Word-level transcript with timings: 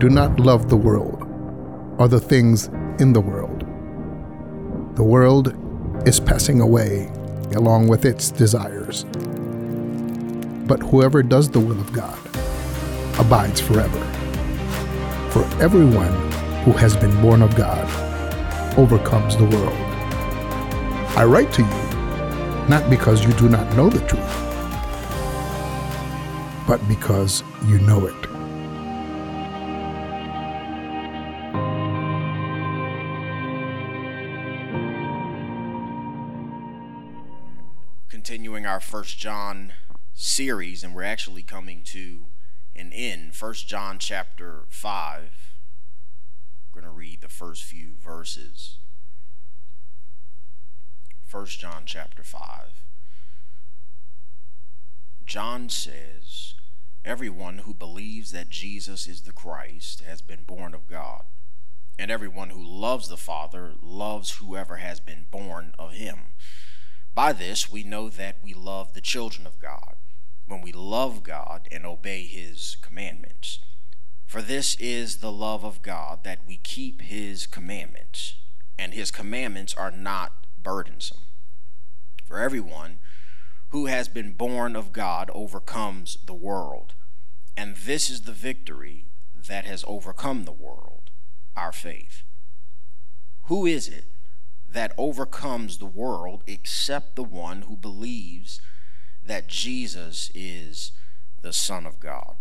Do 0.00 0.08
not 0.08 0.40
love 0.40 0.70
the 0.70 0.78
world 0.78 1.26
or 1.98 2.08
the 2.08 2.18
things 2.18 2.68
in 3.00 3.12
the 3.12 3.20
world. 3.20 3.60
The 4.96 5.04
world 5.04 5.54
is 6.08 6.18
passing 6.18 6.62
away 6.62 7.12
along 7.54 7.88
with 7.88 8.06
its 8.06 8.30
desires. 8.30 9.04
But 10.66 10.80
whoever 10.80 11.22
does 11.22 11.50
the 11.50 11.60
will 11.60 11.78
of 11.78 11.92
God 11.92 12.18
abides 13.18 13.60
forever. 13.60 14.00
For 15.32 15.44
everyone 15.62 16.14
who 16.62 16.72
has 16.72 16.96
been 16.96 17.20
born 17.20 17.42
of 17.42 17.54
God 17.54 17.86
overcomes 18.78 19.36
the 19.36 19.44
world. 19.44 19.76
I 21.14 21.24
write 21.24 21.52
to 21.52 21.62
you 21.62 22.68
not 22.70 22.88
because 22.88 23.22
you 23.22 23.34
do 23.34 23.50
not 23.50 23.70
know 23.76 23.90
the 23.90 24.00
truth, 24.06 24.36
but 26.66 26.80
because 26.88 27.42
you 27.66 27.78
know 27.80 28.06
it. 28.06 28.29
First 38.90 39.18
John 39.18 39.72
series, 40.14 40.82
and 40.82 40.96
we're 40.96 41.04
actually 41.04 41.44
coming 41.44 41.84
to 41.84 42.24
an 42.74 42.90
end. 42.92 43.36
First 43.36 43.68
John 43.68 44.00
chapter 44.00 44.64
5. 44.68 45.52
We're 46.74 46.80
going 46.80 46.92
to 46.92 46.98
read 46.98 47.20
the 47.20 47.28
first 47.28 47.62
few 47.62 47.92
verses. 48.02 48.78
First 51.24 51.60
John 51.60 51.84
chapter 51.86 52.24
5. 52.24 52.82
John 55.24 55.68
says, 55.68 56.54
Everyone 57.04 57.58
who 57.58 57.72
believes 57.72 58.32
that 58.32 58.48
Jesus 58.48 59.06
is 59.06 59.20
the 59.20 59.30
Christ 59.30 60.00
has 60.00 60.20
been 60.20 60.42
born 60.42 60.74
of 60.74 60.88
God, 60.88 61.26
and 61.96 62.10
everyone 62.10 62.50
who 62.50 62.64
loves 62.64 63.08
the 63.08 63.16
Father 63.16 63.74
loves 63.80 64.38
whoever 64.38 64.78
has 64.78 64.98
been 64.98 65.26
born 65.30 65.74
of 65.78 65.92
him. 65.92 66.32
By 67.14 67.32
this 67.32 67.70
we 67.70 67.82
know 67.82 68.08
that 68.08 68.36
we 68.42 68.54
love 68.54 68.92
the 68.92 69.00
children 69.00 69.46
of 69.46 69.60
God, 69.60 69.96
when 70.46 70.60
we 70.60 70.72
love 70.72 71.22
God 71.22 71.68
and 71.70 71.84
obey 71.84 72.24
his 72.24 72.76
commandments. 72.82 73.60
For 74.26 74.42
this 74.42 74.76
is 74.76 75.18
the 75.18 75.32
love 75.32 75.64
of 75.64 75.82
God, 75.82 76.22
that 76.24 76.46
we 76.46 76.56
keep 76.56 77.02
his 77.02 77.46
commandments, 77.46 78.34
and 78.78 78.94
his 78.94 79.10
commandments 79.10 79.74
are 79.74 79.90
not 79.90 80.46
burdensome. 80.62 81.22
For 82.24 82.38
everyone 82.38 82.98
who 83.70 83.86
has 83.86 84.08
been 84.08 84.32
born 84.32 84.76
of 84.76 84.92
God 84.92 85.30
overcomes 85.34 86.18
the 86.24 86.34
world. 86.34 86.94
And 87.56 87.76
this 87.76 88.08
is 88.08 88.22
the 88.22 88.32
victory 88.32 89.06
that 89.48 89.64
has 89.64 89.84
overcome 89.86 90.44
the 90.44 90.52
world, 90.52 91.10
our 91.56 91.72
faith. 91.72 92.22
Who 93.44 93.66
is 93.66 93.88
it 93.88 94.04
that 94.72 94.92
overcomes 94.96 95.78
the 95.78 95.86
world 95.86 96.42
except 96.46 97.16
the 97.16 97.24
one 97.24 97.62
who 97.62 97.76
believes 97.76 98.60
that 99.24 99.48
Jesus 99.48 100.30
is 100.34 100.92
the 101.42 101.52
Son 101.52 101.86
of 101.86 102.00
God? 102.00 102.36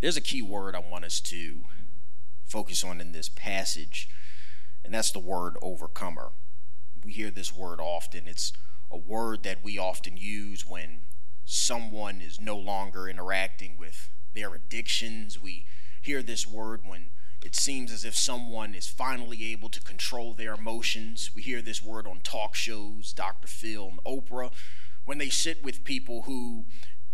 There's 0.00 0.16
a 0.16 0.22
key 0.22 0.42
word 0.42 0.74
I 0.74 0.80
want 0.80 1.04
us 1.04 1.20
to 1.20 1.64
focus 2.46 2.84
on 2.84 3.00
in 3.00 3.12
this 3.12 3.28
passage, 3.28 4.08
and 4.84 4.94
that's 4.94 5.10
the 5.10 5.18
word 5.18 5.56
overcomer. 5.62 6.30
We 7.04 7.12
hear 7.12 7.30
this 7.30 7.52
word 7.52 7.80
often. 7.80 8.28
It's 8.28 8.52
a 8.90 8.96
word 8.96 9.42
that 9.42 9.64
we 9.64 9.78
often 9.78 10.16
use 10.16 10.68
when 10.68 11.00
someone 11.44 12.20
is 12.20 12.40
no 12.40 12.56
longer 12.56 13.08
interacting 13.08 13.76
with 13.78 14.08
their 14.34 14.54
addictions. 14.54 15.40
We 15.40 15.66
hear 16.00 16.22
this 16.22 16.46
word 16.46 16.82
when 16.84 17.06
it 17.44 17.54
seems 17.54 17.92
as 17.92 18.06
if 18.06 18.16
someone 18.16 18.74
is 18.74 18.86
finally 18.86 19.44
able 19.52 19.68
to 19.68 19.80
control 19.80 20.32
their 20.32 20.54
emotions. 20.54 21.30
We 21.36 21.42
hear 21.42 21.60
this 21.60 21.82
word 21.82 22.06
on 22.06 22.20
talk 22.20 22.54
shows, 22.54 23.12
Dr. 23.12 23.46
Phil 23.46 23.86
and 23.86 24.02
Oprah, 24.04 24.50
when 25.04 25.18
they 25.18 25.28
sit 25.28 25.62
with 25.62 25.84
people 25.84 26.22
who 26.22 26.64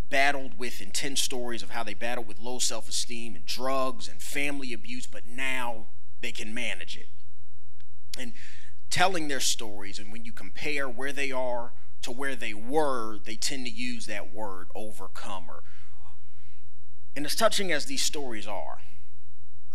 battled 0.09 0.57
with 0.57 0.81
intense 0.81 1.21
stories 1.21 1.65
of 1.65 1.71
how 1.71 1.83
they 1.83 1.95
battled 1.95 2.29
with 2.29 2.39
low 2.39 2.61
self 2.61 2.89
esteem 2.89 3.35
and 3.35 3.45
drugs 3.45 4.07
and 4.07 4.23
family 4.23 4.73
abuse, 4.73 5.05
but 5.05 5.27
now 5.27 5.87
they 6.21 6.31
can 6.31 6.55
manage 6.55 6.97
it. 6.97 7.09
And 8.17 8.33
telling 8.89 9.27
their 9.27 9.41
stories, 9.41 9.99
and 9.99 10.13
when 10.13 10.25
you 10.25 10.33
compare 10.33 10.89
where 10.89 11.13
they 11.13 11.33
are 11.33 11.73
to 12.03 12.13
where 12.13 12.37
they 12.37 12.55
were, 12.55 13.19
they 13.19 13.35
tend 13.35 13.67
to 13.67 13.73
use 13.73 14.07
that 14.07 14.33
word 14.33 14.69
overcomer. 14.77 15.65
And 17.17 17.27
as 17.27 17.35
touching 17.35 17.73
as 17.73 17.87
these 17.87 18.03
stories 18.03 18.47
are, 18.47 18.79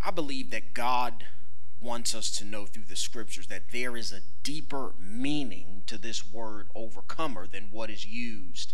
I 0.05 0.11
believe 0.11 0.51
that 0.51 0.75
God 0.75 1.25
wants 1.81 2.13
us 2.13 2.29
to 2.37 2.45
know 2.45 2.67
through 2.67 2.83
the 2.87 2.95
scriptures 2.95 3.47
that 3.47 3.71
there 3.71 3.97
is 3.97 4.11
a 4.11 4.21
deeper 4.43 4.93
meaning 4.99 5.81
to 5.87 5.97
this 5.97 6.31
word 6.31 6.67
overcomer 6.75 7.47
than 7.47 7.69
what 7.71 7.89
is 7.89 8.05
used 8.05 8.73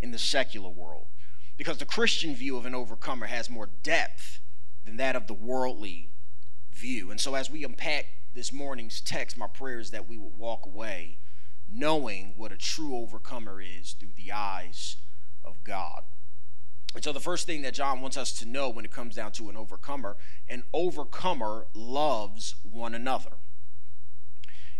in 0.00 0.10
the 0.10 0.18
secular 0.18 0.68
world. 0.68 1.06
Because 1.56 1.78
the 1.78 1.84
Christian 1.84 2.34
view 2.34 2.56
of 2.56 2.66
an 2.66 2.74
overcomer 2.74 3.26
has 3.26 3.48
more 3.48 3.68
depth 3.84 4.40
than 4.84 4.96
that 4.96 5.14
of 5.14 5.28
the 5.28 5.34
worldly 5.34 6.10
view. 6.72 7.12
And 7.12 7.20
so 7.20 7.36
as 7.36 7.48
we 7.48 7.64
unpack 7.64 8.06
this 8.34 8.52
morning's 8.52 9.00
text, 9.00 9.38
my 9.38 9.46
prayer 9.46 9.78
is 9.78 9.92
that 9.92 10.08
we 10.08 10.18
would 10.18 10.36
walk 10.36 10.66
away 10.66 11.18
knowing 11.72 12.34
what 12.36 12.50
a 12.50 12.56
true 12.56 12.96
overcomer 12.96 13.60
is 13.60 13.92
through 13.92 14.12
the 14.16 14.32
eyes 14.32 14.96
of 15.44 15.62
God. 15.62 16.02
And 16.94 17.02
so, 17.02 17.12
the 17.12 17.20
first 17.20 17.46
thing 17.46 17.62
that 17.62 17.74
John 17.74 18.00
wants 18.00 18.16
us 18.16 18.32
to 18.38 18.46
know 18.46 18.68
when 18.68 18.84
it 18.84 18.92
comes 18.92 19.16
down 19.16 19.32
to 19.32 19.50
an 19.50 19.56
overcomer, 19.56 20.16
an 20.48 20.62
overcomer 20.72 21.66
loves 21.74 22.54
one 22.62 22.94
another. 22.94 23.32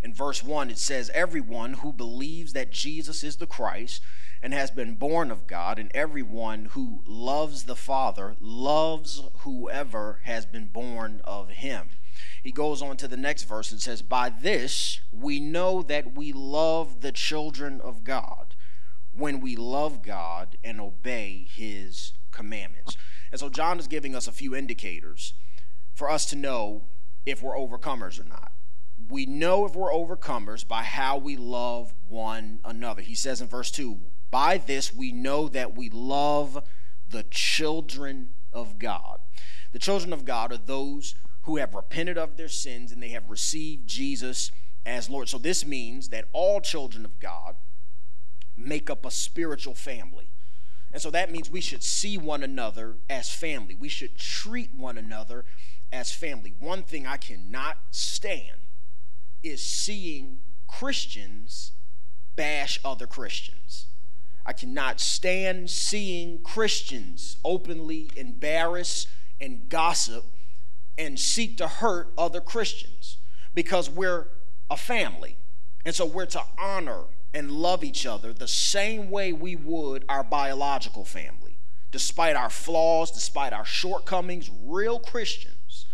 In 0.00 0.14
verse 0.14 0.42
1, 0.42 0.70
it 0.70 0.78
says, 0.78 1.10
Everyone 1.12 1.74
who 1.74 1.92
believes 1.92 2.52
that 2.52 2.70
Jesus 2.70 3.24
is 3.24 3.36
the 3.36 3.46
Christ 3.46 4.02
and 4.42 4.52
has 4.52 4.70
been 4.70 4.94
born 4.94 5.30
of 5.30 5.46
God, 5.46 5.78
and 5.78 5.90
everyone 5.94 6.66
who 6.66 7.02
loves 7.06 7.64
the 7.64 7.74
Father 7.74 8.36
loves 8.38 9.22
whoever 9.38 10.20
has 10.24 10.46
been 10.46 10.66
born 10.66 11.20
of 11.24 11.48
him. 11.48 11.88
He 12.42 12.52
goes 12.52 12.82
on 12.82 12.98
to 12.98 13.08
the 13.08 13.16
next 13.16 13.44
verse 13.44 13.72
and 13.72 13.80
says, 13.80 14.02
By 14.02 14.28
this 14.28 15.00
we 15.10 15.40
know 15.40 15.82
that 15.82 16.14
we 16.14 16.32
love 16.32 17.00
the 17.00 17.10
children 17.10 17.80
of 17.80 18.04
God 18.04 18.43
when 19.16 19.40
we 19.40 19.56
love 19.56 20.02
God 20.02 20.56
and 20.64 20.80
obey 20.80 21.46
his 21.50 22.14
commandments. 22.30 22.96
And 23.30 23.40
so 23.40 23.48
John 23.48 23.78
is 23.78 23.88
giving 23.88 24.14
us 24.14 24.26
a 24.26 24.32
few 24.32 24.54
indicators 24.54 25.34
for 25.94 26.10
us 26.10 26.26
to 26.26 26.36
know 26.36 26.84
if 27.24 27.42
we're 27.42 27.56
overcomers 27.56 28.20
or 28.20 28.24
not. 28.24 28.52
We 29.08 29.26
know 29.26 29.64
if 29.64 29.74
we're 29.74 29.92
overcomers 29.92 30.66
by 30.66 30.82
how 30.82 31.18
we 31.18 31.36
love 31.36 31.94
one 32.08 32.60
another. 32.64 33.02
He 33.02 33.14
says 33.14 33.40
in 33.40 33.48
verse 33.48 33.70
2 33.70 33.98
By 34.30 34.58
this 34.58 34.94
we 34.94 35.12
know 35.12 35.48
that 35.48 35.76
we 35.76 35.90
love 35.90 36.62
the 37.08 37.24
children 37.24 38.30
of 38.52 38.78
God. 38.78 39.20
The 39.72 39.78
children 39.78 40.12
of 40.12 40.24
God 40.24 40.52
are 40.52 40.56
those 40.56 41.14
who 41.42 41.56
have 41.56 41.74
repented 41.74 42.16
of 42.16 42.36
their 42.36 42.48
sins 42.48 42.92
and 42.92 43.02
they 43.02 43.10
have 43.10 43.28
received 43.28 43.86
Jesus 43.86 44.50
as 44.86 45.10
Lord. 45.10 45.28
So 45.28 45.38
this 45.38 45.66
means 45.66 46.08
that 46.08 46.26
all 46.32 46.60
children 46.60 47.04
of 47.04 47.18
God 47.20 47.56
make 48.56 48.90
up 48.90 49.04
a 49.04 49.10
spiritual 49.10 49.74
family. 49.74 50.28
And 50.92 51.02
so 51.02 51.10
that 51.10 51.30
means 51.30 51.50
we 51.50 51.60
should 51.60 51.82
see 51.82 52.16
one 52.16 52.42
another 52.42 52.96
as 53.10 53.28
family. 53.28 53.74
We 53.74 53.88
should 53.88 54.16
treat 54.16 54.72
one 54.74 54.96
another 54.96 55.44
as 55.92 56.12
family. 56.12 56.54
One 56.58 56.82
thing 56.82 57.06
I 57.06 57.16
cannot 57.16 57.78
stand 57.90 58.58
is 59.42 59.64
seeing 59.64 60.38
Christians 60.68 61.72
bash 62.36 62.78
other 62.84 63.06
Christians. 63.06 63.86
I 64.46 64.52
cannot 64.52 65.00
stand 65.00 65.70
seeing 65.70 66.42
Christians 66.42 67.38
openly 67.44 68.10
embarrass 68.16 69.06
and 69.40 69.68
gossip 69.68 70.24
and 70.98 71.18
seek 71.18 71.56
to 71.58 71.66
hurt 71.66 72.12
other 72.16 72.40
Christians 72.40 73.16
because 73.54 73.88
we're 73.88 74.28
a 74.70 74.76
family. 74.76 75.38
And 75.84 75.94
so 75.94 76.06
we're 76.06 76.26
to 76.26 76.42
honor 76.58 77.04
and 77.34 77.50
love 77.50 77.82
each 77.82 78.06
other 78.06 78.32
the 78.32 78.48
same 78.48 79.10
way 79.10 79.32
we 79.32 79.56
would 79.56 80.04
our 80.08 80.22
biological 80.22 81.04
family. 81.04 81.58
Despite 81.90 82.36
our 82.36 82.50
flaws, 82.50 83.10
despite 83.10 83.52
our 83.52 83.64
shortcomings, 83.64 84.50
real 84.62 85.00
Christians 85.00 85.86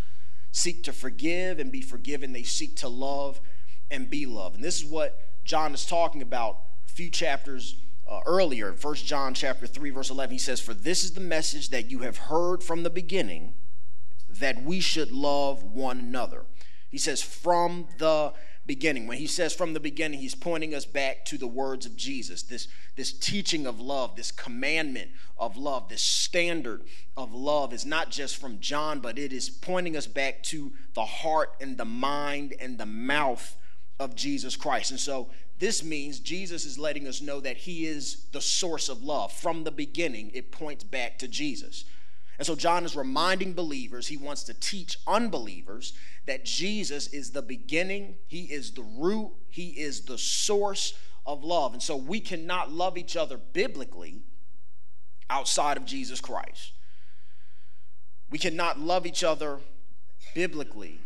seek 0.53 0.85
to 0.85 0.93
forgive 0.93 1.59
and 1.59 1.73
be 1.73 1.81
forgiven. 1.81 2.33
They 2.33 2.43
seek 2.43 2.77
to 2.77 2.89
love 2.89 3.41
and 3.91 4.11
be 4.11 4.27
loved. 4.27 4.57
And 4.57 4.65
this 4.65 4.83
is 4.83 4.85
what 4.85 5.19
John 5.45 5.73
is 5.73 5.87
talking 5.87 6.23
about 6.23 6.59
a 6.87 6.93
few 6.93 7.11
chapters 7.11 7.77
uh, 8.09 8.21
earlier, 8.27 8.73
1 8.73 8.95
John 8.97 9.35
chapter 9.35 9.67
3 9.67 9.91
verse 9.91 10.11
11. 10.11 10.33
He 10.33 10.39
says, 10.39 10.61
"For 10.61 10.75
this 10.75 11.05
is 11.05 11.13
the 11.13 11.21
message 11.21 11.71
that 11.71 11.91
you 11.91 12.01
have 12.01 12.17
heard 12.17 12.63
from 12.63 12.83
the 12.83 12.91
beginning, 12.91 13.55
that 14.29 14.63
we 14.63 14.81
should 14.81 15.13
love 15.13 15.63
one 15.63 15.99
another." 16.01 16.45
He 16.89 16.99
says, 16.99 17.23
"From 17.23 17.89
the 17.99 18.33
beginning. 18.70 19.08
When 19.08 19.19
he 19.19 19.26
says 19.26 19.52
from 19.52 19.72
the 19.72 19.81
beginning, 19.81 20.20
he's 20.20 20.37
pointing 20.37 20.76
us 20.76 20.84
back 20.84 21.25
to 21.25 21.37
the 21.37 21.49
words 21.49 21.87
of 21.87 21.96
Jesus, 21.96 22.44
this, 22.44 22.69
this 22.94 23.12
teaching 23.12 23.67
of 23.67 23.81
love, 23.81 24.14
this 24.14 24.31
commandment 24.31 25.11
of 25.37 25.56
love, 25.56 25.88
this 25.88 26.02
standard 26.02 26.84
of 27.17 27.34
love 27.34 27.72
is 27.72 27.84
not 27.84 28.11
just 28.12 28.37
from 28.37 28.61
John, 28.61 29.00
but 29.00 29.19
it 29.19 29.32
is 29.32 29.50
pointing 29.50 29.96
us 29.96 30.06
back 30.06 30.44
to 30.44 30.70
the 30.94 31.05
heart 31.05 31.50
and 31.61 31.76
the 31.76 31.84
mind 31.84 32.55
and 32.61 32.78
the 32.78 32.87
mouth 32.87 33.56
of 33.99 34.14
Jesus 34.14 34.55
Christ. 34.55 34.93
And 34.93 35.00
so 35.00 35.31
this 35.58 35.82
means 35.82 36.20
Jesus 36.20 36.64
is 36.64 36.78
letting 36.78 37.08
us 37.08 37.20
know 37.20 37.40
that 37.40 37.56
he 37.56 37.87
is 37.87 38.26
the 38.31 38.40
source 38.40 38.88
of 38.88 39.02
love. 39.02 39.32
From 39.32 39.64
the 39.64 39.72
beginning, 39.72 40.31
it 40.32 40.52
points 40.52 40.84
back 40.84 41.19
to 41.19 41.26
Jesus. 41.26 41.87
And 42.38 42.46
so 42.46 42.55
John 42.55 42.84
is 42.84 42.94
reminding 42.94 43.52
believers, 43.52 44.06
he 44.06 44.17
wants 44.17 44.44
to 44.44 44.55
teach 44.55 44.96
unbelievers 45.08 45.93
that 46.31 46.44
Jesus 46.44 47.09
is 47.09 47.32
the 47.32 47.43
beginning, 47.43 48.15
he 48.29 48.43
is 48.43 48.71
the 48.71 48.85
root, 48.85 49.32
he 49.49 49.71
is 49.71 50.03
the 50.03 50.17
source 50.17 50.94
of 51.27 51.43
love. 51.43 51.73
And 51.73 51.82
so 51.82 51.97
we 51.97 52.21
cannot 52.21 52.71
love 52.71 52.97
each 52.97 53.17
other 53.17 53.37
biblically 53.37 54.23
outside 55.29 55.77
of 55.77 55.85
Jesus 55.85 56.21
Christ. 56.21 56.71
We 58.31 58.38
cannot 58.38 58.79
love 58.79 59.06
each 59.06 59.25
other 59.25 59.59
biblically 60.32 61.00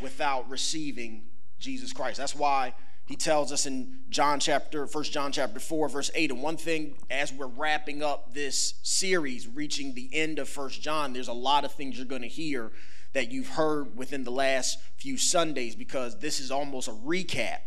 without 0.00 0.50
receiving 0.50 1.22
Jesus 1.60 1.92
Christ. 1.92 2.18
That's 2.18 2.34
why 2.34 2.74
he 3.04 3.14
tells 3.14 3.52
us 3.52 3.66
in 3.66 4.00
John 4.08 4.40
chapter, 4.40 4.84
1 4.84 5.04
John 5.04 5.30
chapter 5.30 5.60
4, 5.60 5.88
verse 5.88 6.10
8. 6.12 6.32
And 6.32 6.42
one 6.42 6.56
thing, 6.56 6.96
as 7.08 7.32
we're 7.32 7.46
wrapping 7.46 8.02
up 8.02 8.34
this 8.34 8.74
series, 8.82 9.46
reaching 9.46 9.94
the 9.94 10.10
end 10.12 10.40
of 10.40 10.56
1 10.56 10.70
John, 10.70 11.12
there's 11.12 11.28
a 11.28 11.32
lot 11.32 11.64
of 11.64 11.70
things 11.70 11.96
you're 11.96 12.04
going 12.04 12.22
to 12.22 12.26
hear 12.26 12.72
that 13.12 13.30
you've 13.30 13.48
heard 13.48 13.96
within 13.96 14.24
the 14.24 14.30
last 14.30 14.78
few 14.96 15.16
Sundays 15.16 15.74
because 15.74 16.18
this 16.18 16.40
is 16.40 16.50
almost 16.50 16.88
a 16.88 16.92
recap 16.92 17.58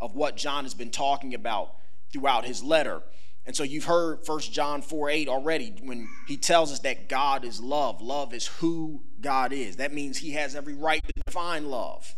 of 0.00 0.14
what 0.14 0.36
John 0.36 0.64
has 0.64 0.74
been 0.74 0.90
talking 0.90 1.34
about 1.34 1.74
throughout 2.12 2.44
his 2.44 2.62
letter. 2.62 3.02
And 3.44 3.56
so 3.56 3.64
you've 3.64 3.84
heard 3.84 4.20
1 4.24 4.40
John 4.40 4.82
4 4.82 5.10
8 5.10 5.28
already 5.28 5.74
when 5.82 6.08
he 6.28 6.36
tells 6.36 6.70
us 6.72 6.80
that 6.80 7.08
God 7.08 7.44
is 7.44 7.60
love. 7.60 8.00
Love 8.00 8.32
is 8.32 8.46
who 8.46 9.02
God 9.20 9.52
is. 9.52 9.76
That 9.76 9.92
means 9.92 10.18
he 10.18 10.32
has 10.32 10.54
every 10.54 10.74
right 10.74 11.02
to 11.02 11.22
define 11.26 11.68
love. 11.68 12.14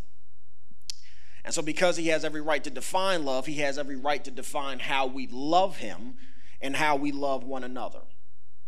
And 1.45 1.53
so, 1.53 1.61
because 1.61 1.97
he 1.99 2.09
has 2.09 2.25
every 2.25 2.41
right 2.41 2.65
to 2.65 2.71
define 2.71 3.25
love, 3.25 3.45
he 3.47 3.57
has 3.57 3.79
every 3.79 3.97
right 3.97 4.25
to 4.25 4.31
define 4.31 4.79
how 4.79 5.07
we 5.07 5.27
love 5.31 5.77
him 5.77 6.15
and 6.61 6.75
how 6.77 6.97
we 6.97 7.13
love 7.13 7.45
one 7.45 7.65
another. 7.65 8.01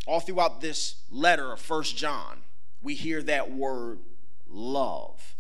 All 0.07 0.21
throughout 0.21 0.61
this 0.61 0.97
letter 1.11 1.53
of 1.53 1.61
First 1.61 1.97
John, 1.97 2.43
we 2.83 2.95
hear 2.95 3.23
that 3.23 3.53
word 3.53 4.01
love. 4.49 5.35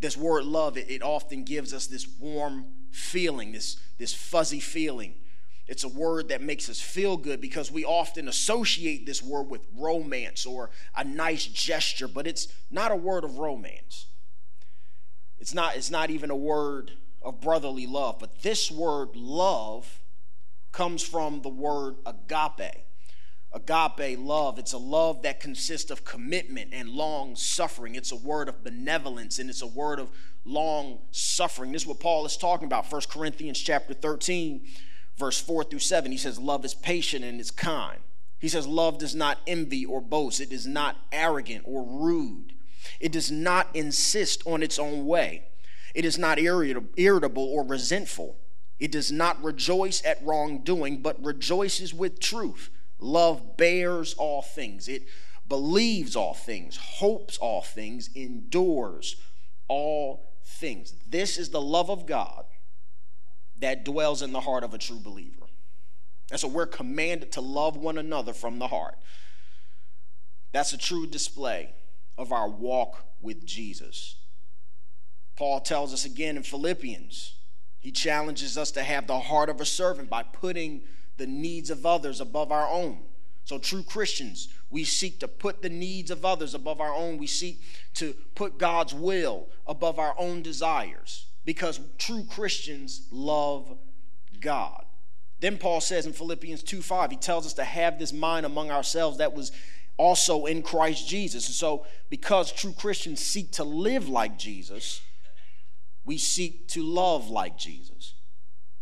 This 0.00 0.16
word 0.16 0.44
love, 0.44 0.76
it, 0.76 0.90
it 0.90 1.02
often 1.02 1.44
gives 1.44 1.74
us 1.74 1.86
this 1.86 2.06
warm 2.20 2.66
feeling, 2.90 3.52
this, 3.52 3.78
this 3.98 4.14
fuzzy 4.14 4.60
feeling. 4.60 5.14
It's 5.66 5.84
a 5.84 5.88
word 5.88 6.28
that 6.28 6.40
makes 6.40 6.70
us 6.70 6.80
feel 6.80 7.16
good 7.16 7.40
because 7.40 7.70
we 7.70 7.84
often 7.84 8.26
associate 8.26 9.04
this 9.04 9.22
word 9.22 9.50
with 9.50 9.66
romance 9.76 10.46
or 10.46 10.70
a 10.96 11.04
nice 11.04 11.44
gesture, 11.44 12.08
but 12.08 12.26
it's 12.26 12.48
not 12.70 12.90
a 12.90 12.96
word 12.96 13.22
of 13.22 13.38
romance. 13.38 14.06
It's 15.38 15.52
not, 15.52 15.76
it's 15.76 15.90
not 15.90 16.10
even 16.10 16.30
a 16.30 16.36
word 16.36 16.92
of 17.20 17.40
brotherly 17.40 17.86
love, 17.86 18.18
but 18.18 18.42
this 18.42 18.70
word 18.70 19.14
love 19.14 20.00
comes 20.72 21.02
from 21.02 21.42
the 21.42 21.48
word 21.48 21.96
agape. 22.06 22.87
Agape 23.52 24.18
love, 24.18 24.58
it's 24.58 24.74
a 24.74 24.78
love 24.78 25.22
that 25.22 25.40
consists 25.40 25.90
of 25.90 26.04
commitment 26.04 26.70
and 26.72 26.90
long 26.90 27.34
suffering. 27.34 27.94
It's 27.94 28.12
a 28.12 28.16
word 28.16 28.48
of 28.48 28.62
benevolence 28.62 29.38
and 29.38 29.48
it's 29.48 29.62
a 29.62 29.66
word 29.66 29.98
of 29.98 30.10
long 30.44 30.98
suffering. 31.12 31.72
This 31.72 31.82
is 31.82 31.88
what 31.88 32.00
Paul 32.00 32.26
is 32.26 32.36
talking 32.36 32.66
about. 32.66 32.90
1 32.92 33.02
Corinthians 33.08 33.58
chapter 33.58 33.94
13, 33.94 34.66
verse 35.16 35.40
4 35.40 35.64
through 35.64 35.78
7. 35.78 36.12
He 36.12 36.18
says, 36.18 36.38
Love 36.38 36.64
is 36.64 36.74
patient 36.74 37.24
and 37.24 37.40
is 37.40 37.50
kind. 37.50 38.00
He 38.38 38.48
says, 38.48 38.66
Love 38.66 38.98
does 38.98 39.14
not 39.14 39.38
envy 39.46 39.84
or 39.84 40.02
boast, 40.02 40.40
it 40.40 40.52
is 40.52 40.66
not 40.66 40.96
arrogant 41.10 41.64
or 41.66 41.82
rude. 41.82 42.52
It 43.00 43.12
does 43.12 43.30
not 43.30 43.68
insist 43.74 44.42
on 44.46 44.62
its 44.62 44.78
own 44.78 45.06
way. 45.06 45.44
It 45.94 46.04
is 46.04 46.18
not 46.18 46.38
irritable 46.38 47.44
or 47.44 47.64
resentful. 47.64 48.36
It 48.78 48.92
does 48.92 49.10
not 49.10 49.42
rejoice 49.42 50.04
at 50.04 50.22
wrongdoing, 50.24 51.02
but 51.02 51.22
rejoices 51.24 51.92
with 51.92 52.20
truth. 52.20 52.70
Love 52.98 53.56
bears 53.56 54.14
all 54.14 54.42
things. 54.42 54.88
It 54.88 55.06
believes 55.48 56.16
all 56.16 56.34
things, 56.34 56.76
hopes 56.76 57.38
all 57.38 57.62
things, 57.62 58.10
endures 58.14 59.16
all 59.68 60.32
things. 60.44 60.94
This 61.08 61.38
is 61.38 61.50
the 61.50 61.60
love 61.60 61.90
of 61.90 62.06
God 62.06 62.44
that 63.60 63.84
dwells 63.84 64.22
in 64.22 64.32
the 64.32 64.40
heart 64.40 64.64
of 64.64 64.74
a 64.74 64.78
true 64.78 65.00
believer. 65.00 65.46
And 66.30 66.38
so 66.38 66.48
we're 66.48 66.66
commanded 66.66 67.32
to 67.32 67.40
love 67.40 67.76
one 67.76 67.98
another 67.98 68.32
from 68.32 68.58
the 68.58 68.68
heart. 68.68 68.96
That's 70.52 70.72
a 70.72 70.78
true 70.78 71.06
display 71.06 71.74
of 72.16 72.32
our 72.32 72.48
walk 72.48 73.04
with 73.20 73.46
Jesus. 73.46 74.16
Paul 75.36 75.60
tells 75.60 75.94
us 75.94 76.04
again 76.04 76.36
in 76.36 76.42
Philippians, 76.42 77.34
he 77.78 77.92
challenges 77.92 78.58
us 78.58 78.70
to 78.72 78.82
have 78.82 79.06
the 79.06 79.20
heart 79.20 79.48
of 79.48 79.60
a 79.60 79.64
servant 79.64 80.10
by 80.10 80.24
putting 80.24 80.82
the 81.18 81.26
needs 81.26 81.70
of 81.70 81.84
others 81.84 82.20
above 82.20 82.50
our 82.50 82.68
own. 82.68 82.98
So, 83.44 83.58
true 83.58 83.82
Christians, 83.82 84.48
we 84.70 84.84
seek 84.84 85.20
to 85.20 85.28
put 85.28 85.62
the 85.62 85.70
needs 85.70 86.10
of 86.10 86.24
others 86.24 86.54
above 86.54 86.80
our 86.80 86.92
own. 86.92 87.16
We 87.16 87.26
seek 87.26 87.60
to 87.94 88.14
put 88.34 88.58
God's 88.58 88.94
will 88.94 89.48
above 89.66 89.98
our 89.98 90.14
own 90.18 90.42
desires 90.42 91.26
because 91.44 91.80
true 91.96 92.24
Christians 92.28 93.06
love 93.10 93.78
God. 94.40 94.84
Then 95.40 95.56
Paul 95.56 95.80
says 95.80 96.04
in 96.04 96.12
Philippians 96.12 96.62
2 96.62 96.82
5, 96.82 97.10
he 97.10 97.16
tells 97.16 97.46
us 97.46 97.54
to 97.54 97.64
have 97.64 97.98
this 97.98 98.12
mind 98.12 98.44
among 98.44 98.70
ourselves 98.70 99.18
that 99.18 99.34
was 99.34 99.52
also 99.96 100.46
in 100.46 100.62
Christ 100.62 101.08
Jesus. 101.08 101.46
And 101.46 101.54
so, 101.54 101.86
because 102.10 102.52
true 102.52 102.72
Christians 102.72 103.20
seek 103.20 103.52
to 103.52 103.64
live 103.64 104.08
like 104.08 104.38
Jesus, 104.38 105.00
we 106.04 106.18
seek 106.18 106.68
to 106.68 106.82
love 106.82 107.30
like 107.30 107.56
Jesus. 107.56 108.14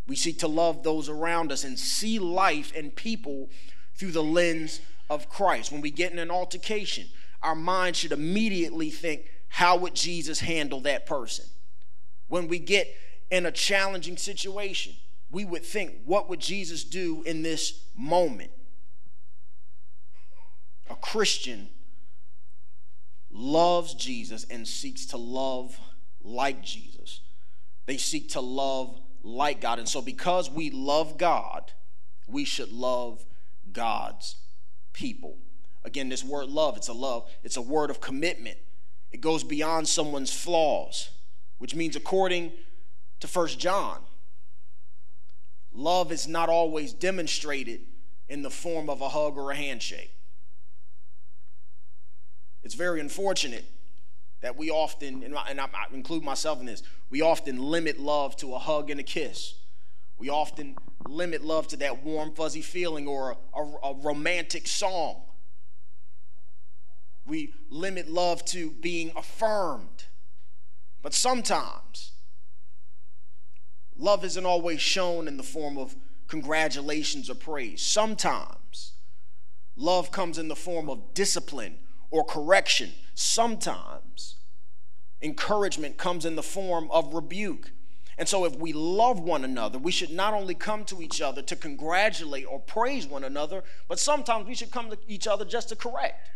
We 0.06 0.17
seek 0.17 0.38
to 0.41 0.49
love 0.49 0.82
those 0.82 1.08
around 1.08 1.50
us 1.50 1.64
and 1.64 1.79
see 1.79 2.19
life 2.19 2.73
and 2.76 2.94
people 2.94 3.49
through 3.94 4.12
the 4.12 4.23
lens 4.23 4.81
of 5.11 5.29
Christ. 5.29 5.73
When 5.73 5.81
we 5.81 5.91
get 5.91 6.12
in 6.12 6.19
an 6.19 6.31
altercation, 6.31 7.08
our 7.43 7.55
mind 7.55 7.97
should 7.97 8.12
immediately 8.12 8.91
think, 8.91 9.31
how 9.49 9.76
would 9.76 9.94
Jesus 9.94 10.41
handle 10.41 10.81
that 10.81 11.06
person? 11.06 11.47
When 12.29 12.49
we 12.49 12.58
get 12.58 12.88
in 13.31 13.47
a 13.47 13.53
challenging 13.53 14.17
situation, 14.17 14.94
we 15.31 15.44
would 15.44 15.64
think, 15.64 16.03
what 16.05 16.29
would 16.29 16.41
Jesus 16.41 16.85
do 16.85 17.23
in 17.25 17.43
this 17.43 17.81
moment? 17.97 18.50
A 20.88 20.94
Christian 20.94 21.69
loves 23.31 23.94
Jesus 23.94 24.46
and 24.51 24.67
seeks 24.67 25.06
to 25.06 25.17
love 25.17 25.79
like 26.22 26.63
Jesus. 26.63 27.20
They 27.86 27.96
seek 27.96 28.31
to 28.31 28.41
love 28.41 29.01
like 29.23 29.61
God. 29.61 29.79
And 29.79 29.89
so, 29.89 30.01
because 30.01 30.51
we 30.51 30.70
love 30.70 31.19
God, 31.19 31.73
we 32.27 32.44
should 32.44 32.73
love 32.73 33.25
God's 33.73 34.37
people. 34.93 35.39
Again, 35.85 36.08
this 36.08 36.25
word 36.25 36.49
love, 36.49 36.77
it's 36.77 36.89
a 36.89 36.93
love, 36.93 37.31
it's 37.44 37.56
a 37.56 37.63
word 37.63 37.91
of 37.91 38.01
commitment. 38.01 38.58
It 39.13 39.20
goes 39.20 39.44
beyond 39.44 39.89
someone's 39.89 40.32
flaws, 40.32 41.11
which 41.58 41.75
means, 41.75 41.94
according 41.96 42.53
to 43.20 43.29
First 43.29 43.58
John, 43.58 43.99
love 45.73 46.11
is 46.11 46.27
not 46.27 46.49
always 46.49 46.93
demonstrated 46.93 47.81
in 48.29 48.43
the 48.43 48.51
form 48.51 48.91
of 48.91 49.01
a 49.01 49.08
hug 49.08 49.37
or 49.37 49.53
a 49.53 49.56
handshake. 49.56 50.13
It's 52.65 52.75
very 52.75 53.01
unfortunate 53.01 53.65
that 54.40 54.56
we 54.56 54.70
often, 54.70 55.22
and 55.22 55.36
I 55.60 55.69
include 55.93 56.22
myself 56.22 56.60
in 56.60 56.66
this, 56.66 56.82
we 57.10 57.22
often 57.22 57.58
limit 57.58 57.98
love 57.98 58.36
to 58.36 58.55
a 58.55 58.58
hug 58.58 58.90
and 58.90 59.00
a 59.00 59.02
kiss. 59.02 59.55
We 60.19 60.28
often 60.28 60.76
limit 61.08 61.44
love 61.44 61.69
to 61.69 61.76
that 61.78 62.05
warm, 62.05 62.34
fuzzy 62.34 62.62
feeling 62.62 63.06
or 63.06 63.36
a, 63.55 63.58
a, 63.58 63.90
a 63.90 63.94
romantic 64.02 64.66
song. 64.66 65.22
We 67.26 67.55
limit 67.70 68.08
love 68.08 68.44
to 68.46 68.70
being 68.70 69.12
affirmed. 69.16 70.05
But 71.02 71.14
sometimes, 71.14 72.12
love 73.96 74.24
isn't 74.24 74.46
always 74.46 74.81
shown 74.81 75.28
in 75.28 75.36
the 75.36 75.43
form 75.43 75.78
of 75.78 75.96
congratulations 76.28 77.31
or 77.31 77.34
praise. 77.34 77.82
Sometimes, 77.82 78.93
love 79.76 80.10
comes 80.10 80.38
in 80.38 80.48
the 80.48 80.56
form 80.56 80.88
of 80.88 81.14
discipline 81.14 81.78
or 82.10 82.24
correction. 82.24 82.93
Sometimes 83.19 84.37
encouragement 85.23 85.96
comes 85.96 86.27
in 86.27 86.37
the 86.37 86.43
form 86.43 86.91
of 86.91 87.15
rebuke. 87.15 87.70
And 88.19 88.29
so, 88.29 88.44
if 88.44 88.56
we 88.56 88.75
love 88.75 89.19
one 89.19 89.43
another, 89.43 89.79
we 89.79 89.91
should 89.91 90.11
not 90.11 90.35
only 90.35 90.55
come 90.55 90.85
to 90.85 91.01
each 91.01 91.23
other 91.23 91.41
to 91.43 91.56
congratulate 91.56 92.46
or 92.46 92.61
praise 92.61 93.06
one 93.06 93.25
another, 93.25 93.65
but 93.89 93.99
sometimes 93.99 94.46
we 94.46 94.55
should 94.55 94.70
come 94.70 94.91
to 94.91 94.99
each 95.08 95.27
other 95.27 95.46
just 95.46 95.70
to 95.70 95.77
correct. 95.77 96.29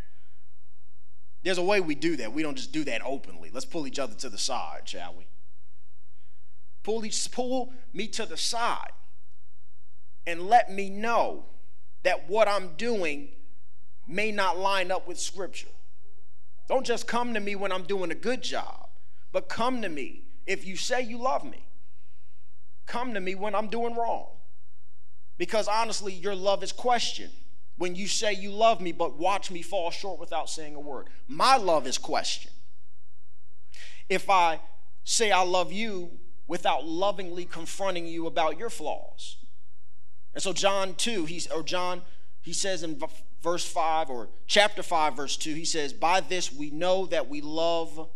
There's 1.43 1.59
a 1.59 1.63
way 1.63 1.81
we 1.81 1.95
do 1.95 2.17
that. 2.17 2.33
We 2.33 2.43
don't 2.43 2.57
just 2.57 2.73
do 2.73 2.85
that 2.85 3.03
openly. 3.05 3.51
Let's 3.53 3.67
pull 3.67 3.87
each 3.87 3.99
other 3.99 4.15
to 4.15 4.31
the 4.31 4.39
side, 4.39 4.89
shall 4.89 5.15
we? 5.17 5.27
Pull, 6.83 7.05
each, 7.05 7.31
pull 7.31 7.75
me 7.93 8.09
to 8.09 8.25
the 8.25 8.39
side 8.39 8.93
and 10.27 10.49
let 10.49 10.73
me 10.73 10.89
know 10.89 11.45
that 12.05 12.29
what 12.29 12.49
I'm 12.49 12.75
doing 12.77 13.29
may 14.09 14.33
not 14.33 14.59
line 14.59 14.91
up 14.91 15.07
with 15.07 15.21
Scripture. 15.21 15.69
Don't 16.71 16.87
just 16.87 17.09
come 17.09 17.35
to 17.35 17.41
me 17.41 17.57
when 17.57 17.73
I'm 17.73 17.83
doing 17.83 18.13
a 18.13 18.15
good 18.15 18.45
job, 18.45 18.91
but 19.33 19.49
come 19.49 19.83
to 19.83 19.89
me 19.89 20.23
if 20.47 20.65
you 20.65 20.77
say 20.77 21.03
you 21.03 21.19
love 21.19 21.43
me. 21.43 21.67
Come 22.87 23.13
to 23.15 23.21
me 23.21 23.35
when 23.35 23.57
I'm 23.57 23.67
doing 23.67 23.97
wrong. 23.97 24.29
Because 25.37 25.67
honestly, 25.67 26.13
your 26.13 26.37
love 26.37 26.63
is 26.63 26.71
questioned 26.71 27.33
when 27.77 27.97
you 27.97 28.07
say 28.07 28.33
you 28.35 28.53
love 28.53 28.81
me, 28.81 28.93
but 28.93 29.19
watch 29.19 29.51
me 29.51 29.63
fall 29.63 29.91
short 29.91 30.21
without 30.21 30.49
saying 30.49 30.77
a 30.77 30.81
word. 30.81 31.09
My 31.27 31.57
love 31.57 31.89
is 31.89 31.99
questioned. 31.99 32.55
If 34.09 34.31
I 34.31 34.61
say 35.03 35.33
I 35.33 35.43
love 35.43 35.73
you 35.73 36.21
without 36.47 36.87
lovingly 36.87 37.47
confronting 37.47 38.07
you 38.07 38.29
about 38.29 38.61
your 38.61 38.71
flaws. 38.71 39.39
And 40.35 40.41
so 40.41 40.53
John 40.53 40.95
2, 40.95 41.25
he's 41.25 41.49
or 41.49 41.65
John, 41.65 42.03
he 42.43 42.53
says 42.53 42.85
in 42.85 42.95
verse 43.43 43.65
5 43.65 44.11
or 44.11 44.29
chapter 44.47 44.83
5 44.83 45.17
verse 45.17 45.37
2, 45.37 45.55
he 45.55 45.65
says, 45.65 45.93
"By 45.93 46.21
this 46.21 46.53
we 46.53 46.71
know 46.71 47.07
that 47.07 47.29
we 47.29 47.41
love 47.41 48.11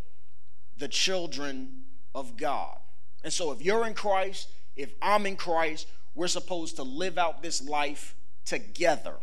the 0.76 0.88
children 0.88 1.84
of 2.14 2.36
God." 2.36 2.78
And 3.22 3.32
so 3.32 3.50
if 3.52 3.62
you're 3.62 3.86
in 3.86 3.94
Christ, 3.94 4.48
if 4.76 4.92
I'm 5.00 5.26
in 5.26 5.36
Christ, 5.36 5.86
we're 6.14 6.28
supposed 6.28 6.76
to 6.76 6.82
live 6.82 7.18
out 7.18 7.42
this 7.42 7.62
life 7.62 8.14
together. 8.44 9.18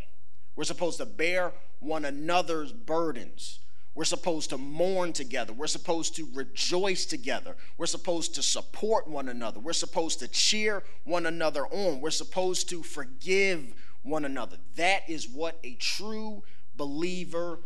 We're 0.56 0.64
supposed 0.64 0.98
to 0.98 1.06
bear 1.06 1.54
one 1.80 2.06
another's 2.06 2.72
burdens. 2.72 3.60
We're 3.94 4.06
supposed 4.06 4.50
to 4.52 4.58
mourn 4.58 5.12
together. 5.12 5.52
We're 5.52 5.68
supposed 5.68 6.16
to 6.16 6.28
rejoice 6.34 7.06
together. 7.06 7.58
We're 7.78 7.88
supposed 7.88 8.36
to 8.36 8.44
support 8.44 9.08
one 9.08 9.28
another. 9.28 9.60
We're 9.60 9.74
supposed 9.74 10.20
to 10.20 10.30
cheer 10.30 10.84
one 11.04 11.26
another 11.26 11.68
on. 11.68 12.00
We're 12.00 12.10
supposed 12.12 12.70
to 12.70 12.84
forgive 12.84 13.74
one 14.04 14.26
another. 14.26 14.58
That 14.76 15.10
is 15.10 15.28
what 15.28 15.60
a 15.64 15.76
true 15.76 16.44
believer 16.76 17.60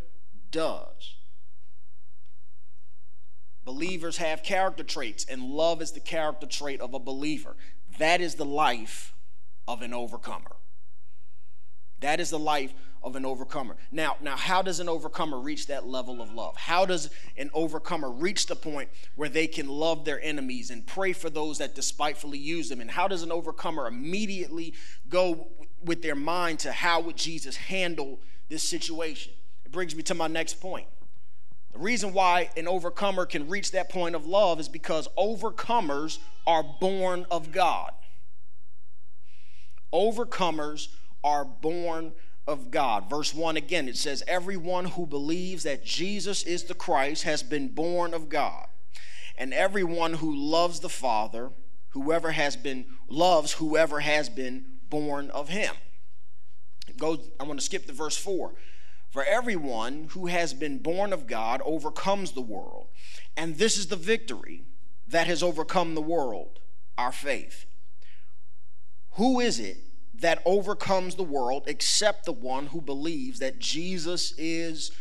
does. 0.52 1.16
Believers 3.64 4.18
have 4.18 4.44
character 4.44 4.84
traits, 4.84 5.26
and 5.26 5.42
love 5.42 5.82
is 5.82 5.92
the 5.92 6.00
character 6.00 6.46
trait 6.46 6.80
of 6.82 6.94
a 6.94 7.00
believer. 7.00 7.56
That 7.98 8.22
is 8.22 8.36
the 8.36 8.46
life 8.46 9.14
of 9.68 9.82
an 9.82 9.94
overcomer. 9.94 10.58
That 12.06 12.20
is 12.20 12.30
the 12.30 12.38
life 12.38 12.72
of 13.02 13.16
an 13.16 13.26
overcomer. 13.26 13.76
Now, 13.92 14.18
now 14.22 14.36
how 14.36 14.62
does 14.62 14.80
an 14.80 14.88
overcomer 14.88 15.40
reach 15.40 15.66
that 15.68 15.88
level 15.88 16.22
of 16.22 16.32
love? 16.32 16.56
How 16.56 16.86
does 16.86 17.10
an 17.36 17.50
overcomer 17.52 18.12
reach 18.12 18.46
the 18.46 18.56
point 18.56 18.90
where 19.16 19.28
they 19.28 19.48
can 19.48 19.68
love 19.68 20.06
their 20.06 20.22
enemies 20.22 20.70
and 20.70 20.86
pray 20.86 21.14
for 21.14 21.32
those 21.32 21.58
that 21.58 21.74
despitefully 21.74 22.38
use 22.38 22.70
them? 22.70 22.80
And 22.80 22.92
how 22.92 23.08
does 23.08 23.24
an 23.24 23.32
overcomer 23.32 23.88
immediately 23.88 24.76
go 25.10 25.48
with 25.84 26.04
their 26.04 26.14
mind 26.14 26.60
to 26.60 26.72
how 26.72 27.00
would 27.00 27.16
Jesus 27.16 27.56
handle 27.56 28.20
this 28.50 28.62
situation? 28.62 29.34
It 29.66 29.72
brings 29.72 29.96
me 29.96 30.04
to 30.04 30.14
my 30.14 30.28
next 30.28 30.62
point. 30.62 30.86
The 31.74 31.80
reason 31.80 32.14
why 32.14 32.52
an 32.56 32.68
overcomer 32.68 33.26
can 33.26 33.50
reach 33.50 33.72
that 33.72 33.90
point 33.90 34.14
of 34.14 34.28
love 34.28 34.60
is 34.60 34.70
because 34.70 35.08
overcomers 35.18 36.20
are 36.46 36.62
born 36.62 37.26
of 37.32 37.52
God. 37.52 37.94
Overcomers 39.92 40.90
are 41.26 41.44
born 41.44 42.14
of 42.48 42.70
God. 42.70 43.10
Verse 43.10 43.34
1 43.34 43.58
again, 43.58 43.90
it 43.90 43.98
says, 43.98 44.24
Everyone 44.28 44.86
who 44.86 45.08
believes 45.08 45.64
that 45.64 45.84
Jesus 45.84 46.44
is 46.44 46.64
the 46.66 46.76
Christ 46.76 47.24
has 47.24 47.42
been 47.42 47.70
born 47.70 48.14
of 48.14 48.30
God. 48.30 48.68
And 49.38 49.54
everyone 49.54 50.14
who 50.14 50.34
loves 50.34 50.80
the 50.80 50.90
Father, 50.90 51.50
whoever 51.90 52.32
has 52.32 52.56
been, 52.56 52.86
loves 53.10 53.54
whoever 53.54 54.02
has 54.02 54.30
been 54.30 54.66
born 54.90 55.32
of 55.32 55.50
him. 55.50 55.74
It 56.88 56.98
goes, 56.98 57.20
I 57.40 57.44
want 57.44 57.60
to 57.60 57.66
skip 57.66 57.88
to 57.88 57.94
verse 57.94 58.16
4. 58.16 58.54
For 59.10 59.24
everyone 59.24 60.10
who 60.12 60.28
has 60.28 60.54
been 60.54 60.78
born 60.78 61.12
of 61.12 61.26
God 61.26 61.62
overcomes 61.66 62.34
the 62.34 62.42
world. 62.42 62.90
And 63.36 63.58
this 63.58 63.78
is 63.78 63.88
the 63.88 63.96
victory 63.96 64.64
that 65.08 65.26
has 65.26 65.42
overcome 65.42 65.96
the 65.96 66.02
world, 66.02 66.60
our 66.98 67.12
faith. 67.12 67.66
Who 69.14 69.40
is 69.40 69.60
it 69.60 69.78
that 70.20 70.42
overcomes 70.46 71.16
the 71.16 71.24
world 71.24 71.64
except 71.68 72.26
the 72.26 72.32
one 72.32 72.68
who 72.68 72.82
believes 72.82 73.40
that 73.40 73.60
Jesus 73.60 74.34
is 74.38 74.92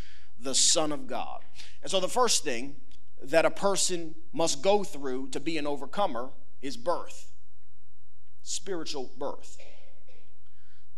the 0.41 0.55
Son 0.55 0.93
of 0.93 1.07
God. 1.07 1.41
And 1.83 1.91
so 1.91 2.01
the 2.01 2.09
first 2.09 2.45
thing 2.45 2.77
that 3.23 3.45
a 3.45 3.51
person 3.51 4.15
must 4.33 4.63
go 4.63 4.85
through 4.85 5.29
to 5.29 5.41
be 5.41 5.57
an 5.57 5.67
overcomer 5.67 6.31
is 6.61 6.77
birth, 6.77 7.33
spiritual 8.43 9.11
birth. 9.19 9.57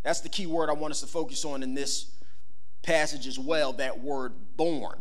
That's 0.02 0.20
the 0.20 0.28
key 0.28 0.46
word 0.46 0.70
I 0.70 0.74
want 0.74 0.92
us 0.92 1.00
to 1.00 1.06
focus 1.06 1.44
on 1.44 1.62
in 1.62 1.74
this 1.74 2.12
passage 2.82 3.26
as 3.26 3.38
well 3.38 3.72
that 3.74 4.00
word 4.00 4.32
born. 4.56 5.00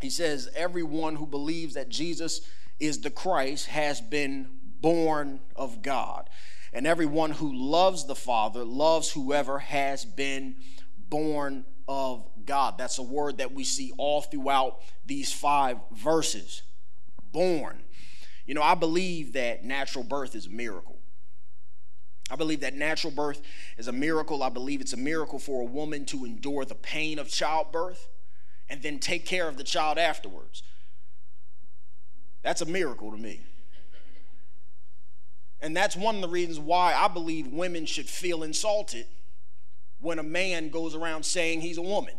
He 0.00 0.10
says, 0.10 0.48
Everyone 0.54 1.16
who 1.16 1.26
believes 1.26 1.74
that 1.74 1.88
Jesus 1.88 2.42
is 2.78 3.00
the 3.00 3.10
Christ 3.10 3.66
has 3.68 4.00
been 4.00 4.50
born 4.80 5.40
of 5.56 5.80
God. 5.80 6.28
And 6.72 6.86
everyone 6.86 7.30
who 7.30 7.52
loves 7.54 8.06
the 8.06 8.14
Father 8.14 8.64
loves 8.64 9.10
whoever 9.10 9.58
has 9.58 10.04
been 10.04 10.56
born 11.08 11.64
of 11.88 12.28
God. 12.44 12.78
That's 12.78 12.98
a 12.98 13.02
word 13.02 13.38
that 13.38 13.52
we 13.52 13.64
see 13.64 13.92
all 13.96 14.22
throughout 14.22 14.80
these 15.04 15.32
five 15.32 15.78
verses. 15.92 16.62
Born. 17.32 17.82
You 18.44 18.54
know, 18.54 18.62
I 18.62 18.74
believe 18.74 19.32
that 19.34 19.64
natural 19.64 20.04
birth 20.04 20.34
is 20.34 20.46
a 20.46 20.50
miracle. 20.50 20.98
I 22.30 22.36
believe 22.36 22.60
that 22.60 22.74
natural 22.74 23.12
birth 23.12 23.40
is 23.78 23.88
a 23.88 23.92
miracle. 23.92 24.42
I 24.42 24.48
believe 24.48 24.80
it's 24.80 24.92
a 24.92 24.98
miracle 24.98 25.38
for 25.38 25.62
a 25.62 25.64
woman 25.64 26.04
to 26.06 26.24
endure 26.24 26.64
the 26.64 26.74
pain 26.74 27.18
of 27.18 27.28
childbirth 27.28 28.08
and 28.68 28.82
then 28.82 28.98
take 28.98 29.26
care 29.26 29.48
of 29.48 29.56
the 29.56 29.64
child 29.64 29.96
afterwards. 29.96 30.62
That's 32.42 32.60
a 32.60 32.66
miracle 32.66 33.10
to 33.12 33.16
me. 33.16 33.40
And 35.60 35.76
that's 35.76 35.96
one 35.96 36.16
of 36.16 36.20
the 36.20 36.28
reasons 36.28 36.58
why 36.58 36.94
I 36.94 37.08
believe 37.08 37.48
women 37.48 37.86
should 37.86 38.08
feel 38.08 38.42
insulted 38.42 39.06
when 40.00 40.18
a 40.18 40.22
man 40.22 40.68
goes 40.68 40.94
around 40.94 41.24
saying 41.24 41.60
he's 41.60 41.78
a 41.78 41.82
woman. 41.82 42.14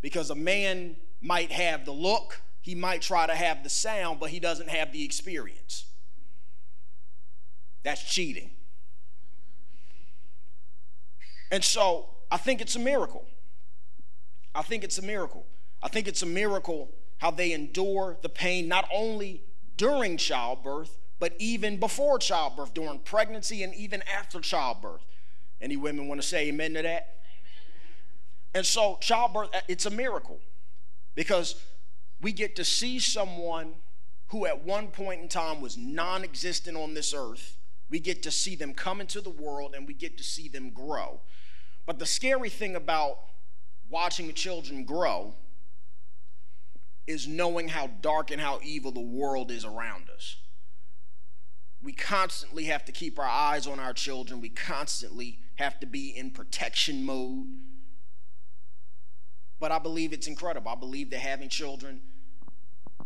Because 0.00 0.30
a 0.30 0.34
man 0.34 0.96
might 1.20 1.52
have 1.52 1.84
the 1.84 1.92
look, 1.92 2.40
he 2.62 2.74
might 2.74 3.02
try 3.02 3.26
to 3.26 3.34
have 3.34 3.62
the 3.62 3.70
sound, 3.70 4.20
but 4.20 4.30
he 4.30 4.40
doesn't 4.40 4.70
have 4.70 4.92
the 4.92 5.04
experience. 5.04 5.84
That's 7.82 8.02
cheating. 8.02 8.50
And 11.50 11.64
so 11.64 12.08
I 12.30 12.36
think 12.36 12.60
it's 12.60 12.76
a 12.76 12.80
miracle. 12.80 13.26
I 14.54 14.62
think 14.62 14.84
it's 14.84 14.98
a 14.98 15.02
miracle. 15.02 15.46
I 15.82 15.88
think 15.88 16.08
it's 16.08 16.22
a 16.22 16.26
miracle 16.26 16.90
how 17.18 17.30
they 17.30 17.52
endure 17.52 18.16
the 18.22 18.28
pain 18.28 18.66
not 18.66 18.88
only 18.92 19.42
during 19.76 20.16
childbirth, 20.16 20.98
but 21.20 21.34
even 21.38 21.76
before 21.76 22.18
childbirth, 22.18 22.74
during 22.74 22.98
pregnancy, 22.98 23.62
and 23.62 23.74
even 23.74 24.02
after 24.12 24.40
childbirth. 24.40 25.04
Any 25.60 25.76
women 25.76 26.08
want 26.08 26.20
to 26.20 26.26
say 26.26 26.48
amen 26.48 26.72
to 26.74 26.82
that? 26.82 26.86
Amen. 26.86 27.02
And 28.54 28.66
so, 28.66 28.96
childbirth, 29.00 29.50
uh, 29.54 29.60
it's 29.68 29.84
a 29.84 29.90
miracle 29.90 30.40
because 31.14 31.62
we 32.22 32.32
get 32.32 32.56
to 32.56 32.64
see 32.64 32.98
someone 32.98 33.74
who 34.28 34.46
at 34.46 34.64
one 34.64 34.88
point 34.88 35.20
in 35.20 35.28
time 35.28 35.60
was 35.60 35.76
non 35.76 36.24
existent 36.24 36.76
on 36.76 36.94
this 36.94 37.12
earth. 37.14 37.58
We 37.90 38.00
get 38.00 38.22
to 38.22 38.30
see 38.30 38.56
them 38.56 38.72
come 38.72 39.00
into 39.00 39.20
the 39.20 39.30
world 39.30 39.74
and 39.76 39.86
we 39.86 39.92
get 39.92 40.16
to 40.16 40.24
see 40.24 40.48
them 40.48 40.70
grow. 40.70 41.20
But 41.84 41.98
the 41.98 42.06
scary 42.06 42.48
thing 42.48 42.76
about 42.76 43.18
watching 43.90 44.32
children 44.32 44.84
grow 44.84 45.34
is 47.06 47.26
knowing 47.26 47.68
how 47.68 47.88
dark 48.00 48.30
and 48.30 48.40
how 48.40 48.60
evil 48.62 48.92
the 48.92 49.00
world 49.00 49.50
is 49.50 49.64
around 49.64 50.08
us. 50.08 50.36
We 51.82 51.92
constantly 51.92 52.64
have 52.64 52.84
to 52.86 52.92
keep 52.92 53.18
our 53.18 53.28
eyes 53.28 53.66
on 53.66 53.80
our 53.80 53.94
children. 53.94 54.40
We 54.40 54.50
constantly 54.50 55.38
have 55.56 55.80
to 55.80 55.86
be 55.86 56.08
in 56.08 56.30
protection 56.30 57.04
mode. 57.04 57.46
But 59.58 59.72
I 59.72 59.78
believe 59.78 60.12
it's 60.12 60.26
incredible. 60.26 60.70
I 60.70 60.74
believe 60.74 61.10
that 61.10 61.20
having 61.20 61.48
children 61.48 62.00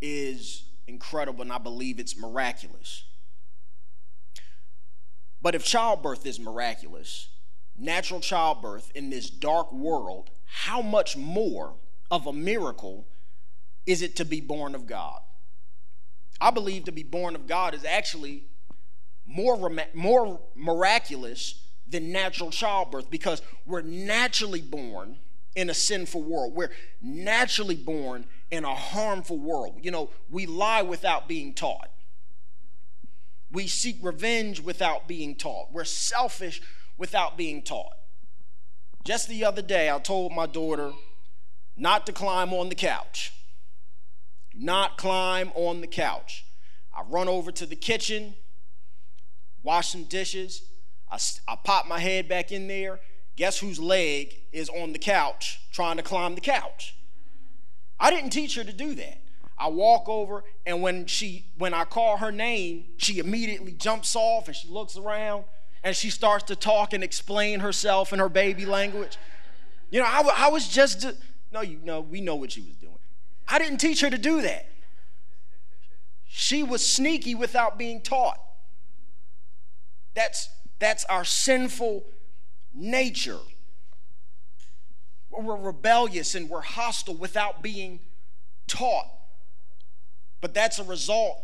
is 0.00 0.64
incredible, 0.87 1.43
and 1.43 1.52
I 1.52 1.59
believe 1.59 1.99
it's 1.99 2.16
miraculous. 2.16 3.04
But 5.40 5.54
if 5.54 5.64
childbirth 5.64 6.25
is 6.26 6.40
miraculous, 6.40 7.28
natural 7.76 8.21
childbirth 8.21 8.90
in 8.95 9.11
this 9.11 9.28
dark 9.31 9.73
world, 9.73 10.31
how 10.47 10.81
much 10.81 11.16
more 11.16 11.75
of 12.11 12.26
a 12.26 12.33
miracle 12.33 13.07
is 13.87 14.02
it 14.02 14.16
to 14.16 14.25
be 14.25 14.40
born 14.40 14.75
of 14.75 14.87
God? 14.87 15.21
I 16.40 16.50
believe 16.50 16.85
to 16.85 16.93
be 16.93 17.02
born 17.02 17.35
of 17.35 17.47
God 17.47 17.75
is 17.75 17.85
actually 17.85 18.45
more, 19.26 19.71
more 19.95 20.40
miraculous 20.54 21.61
than 21.87 22.12
natural 22.12 22.50
childbirth 22.50 23.11
because 23.11 23.43
we're 23.66 23.83
naturally 23.83 24.61
born 24.61 25.16
in 25.54 25.71
a 25.71 25.75
sinful 25.75 26.23
world. 26.23 26.54
We're 26.54 26.73
naturally 27.00 27.76
born 27.76 28.26
in 28.50 28.64
a 28.64 28.75
harmful 28.75 29.38
world. 29.38 29.78
You 29.83 29.90
know, 29.90 30.11
we 30.31 30.47
lie 30.47 30.83
without 30.83 31.28
being 31.28 31.54
taught. 31.54 31.90
We 33.50 33.69
seek 33.69 33.99
revenge 34.02 34.61
without 34.61 35.07
being 35.07 35.37
taught. 35.37 35.73
We're 35.73 35.85
selfish 35.85 36.61
without 36.99 37.37
being 37.37 37.62
taught. 37.62 37.97
Just 39.04 39.28
the 39.28 39.45
other 39.45 39.62
day, 39.62 39.90
I 39.90 39.99
told 39.99 40.33
my 40.33 40.47
daughter 40.47 40.93
not 41.76 42.07
to 42.07 42.12
climb 42.12 42.52
on 42.52 42.69
the 42.69 42.75
couch. 42.75 43.33
Not 44.54 44.97
climb 44.97 45.52
on 45.54 45.81
the 45.81 45.87
couch. 45.87 46.47
I 46.97 47.02
run 47.02 47.28
over 47.28 47.52
to 47.52 47.66
the 47.66 47.76
kitchen, 47.76 48.35
wash 49.64 49.88
some 49.88 50.04
dishes. 50.04 50.62
I, 51.11 51.18
I 51.49 51.56
pop 51.56 51.88
my 51.88 51.99
head 51.99 52.28
back 52.28 52.52
in 52.52 52.68
there. 52.68 53.00
Guess 53.37 53.59
whose 53.59 53.80
leg 53.80 54.37
is 54.52 54.68
on 54.68 54.92
the 54.92 54.99
couch 54.99 55.61
trying 55.73 55.97
to 55.97 56.04
climb 56.04 56.37
the 56.37 56.40
couch? 56.40 56.94
I 57.99 58.11
didn't 58.11 58.30
teach 58.30 58.54
her 58.54 58.62
to 58.62 58.73
do 58.73 58.94
that. 58.94 59.21
I 59.56 59.68
walk 59.68 60.09
over, 60.09 60.44
and 60.66 60.83
when 60.83 61.06
she 61.06 61.47
when 61.56 61.75
I 61.75 61.85
call 61.85 62.18
her 62.18 62.30
name, 62.30 62.85
she 62.97 63.18
immediately 63.18 63.73
jumps 63.73 64.14
off 64.14 64.49
and 64.49 64.56
she 64.56 64.68
looks 64.68 64.97
around 64.97 65.44
and 65.83 65.94
she 65.94 66.11
starts 66.11 66.44
to 66.44 66.56
talk 66.56 66.92
and 66.92 67.04
explain 67.04 67.61
herself 67.61 68.12
in 68.12 68.18
her 68.18 68.28
baby 68.28 68.66
language. 68.66 69.16
You 69.90 70.00
know, 70.00 70.06
I, 70.06 70.47
I 70.47 70.49
was 70.49 70.68
just 70.68 71.06
no, 71.52 71.61
you 71.61 71.78
know, 71.85 72.00
we 72.00 72.21
know 72.21 72.35
what 72.35 72.52
she 72.52 72.62
was 72.62 72.76
doing. 72.76 72.99
I 73.47 73.59
didn't 73.59 73.78
teach 73.78 74.00
her 74.00 74.11
to 74.11 74.18
do 74.18 74.42
that. 74.42 74.66
She 76.26 76.64
was 76.64 76.85
sneaky 76.85 77.37
without 77.37 77.78
being 77.78 78.00
taught. 78.02 78.40
That's 80.14 80.49
that's 80.78 81.04
our 81.04 81.25
sinful 81.25 82.04
nature. 82.75 83.38
We're 85.30 85.56
rebellious 85.56 86.35
and 86.35 86.49
we're 86.49 86.61
hostile 86.61 87.14
without 87.14 87.62
being 87.62 88.00
taught. 88.66 89.06
But 90.40 90.54
that's 90.54 90.78
a 90.78 90.85
result 90.85 91.42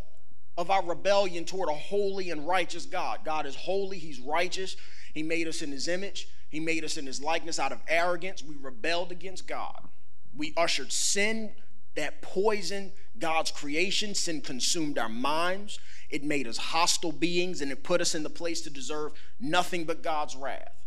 of 0.56 0.70
our 0.70 0.84
rebellion 0.84 1.44
toward 1.44 1.68
a 1.68 1.74
holy 1.74 2.30
and 2.30 2.46
righteous 2.46 2.86
God. 2.86 3.20
God 3.24 3.46
is 3.46 3.56
holy, 3.56 3.98
He's 3.98 4.20
righteous. 4.20 4.76
He 5.14 5.22
made 5.22 5.48
us 5.48 5.62
in 5.62 5.72
His 5.72 5.88
image, 5.88 6.28
He 6.50 6.60
made 6.60 6.84
us 6.84 6.96
in 6.96 7.06
His 7.06 7.22
likeness. 7.22 7.58
Out 7.58 7.72
of 7.72 7.80
arrogance, 7.88 8.44
we 8.44 8.56
rebelled 8.60 9.10
against 9.10 9.48
God. 9.48 9.88
We 10.36 10.52
ushered 10.56 10.92
sin 10.92 11.52
that 12.00 12.22
poisoned 12.22 12.92
God's 13.18 13.50
creation. 13.50 14.14
Sin 14.14 14.40
consumed 14.40 14.98
our 14.98 15.08
minds. 15.08 15.78
It 16.10 16.24
made 16.24 16.48
us 16.48 16.56
hostile 16.56 17.12
beings 17.12 17.60
and 17.60 17.70
it 17.70 17.84
put 17.84 18.00
us 18.00 18.14
in 18.14 18.22
the 18.22 18.30
place 18.30 18.60
to 18.62 18.70
deserve 18.70 19.12
nothing 19.38 19.84
but 19.84 20.02
God's 20.02 20.34
wrath. 20.34 20.84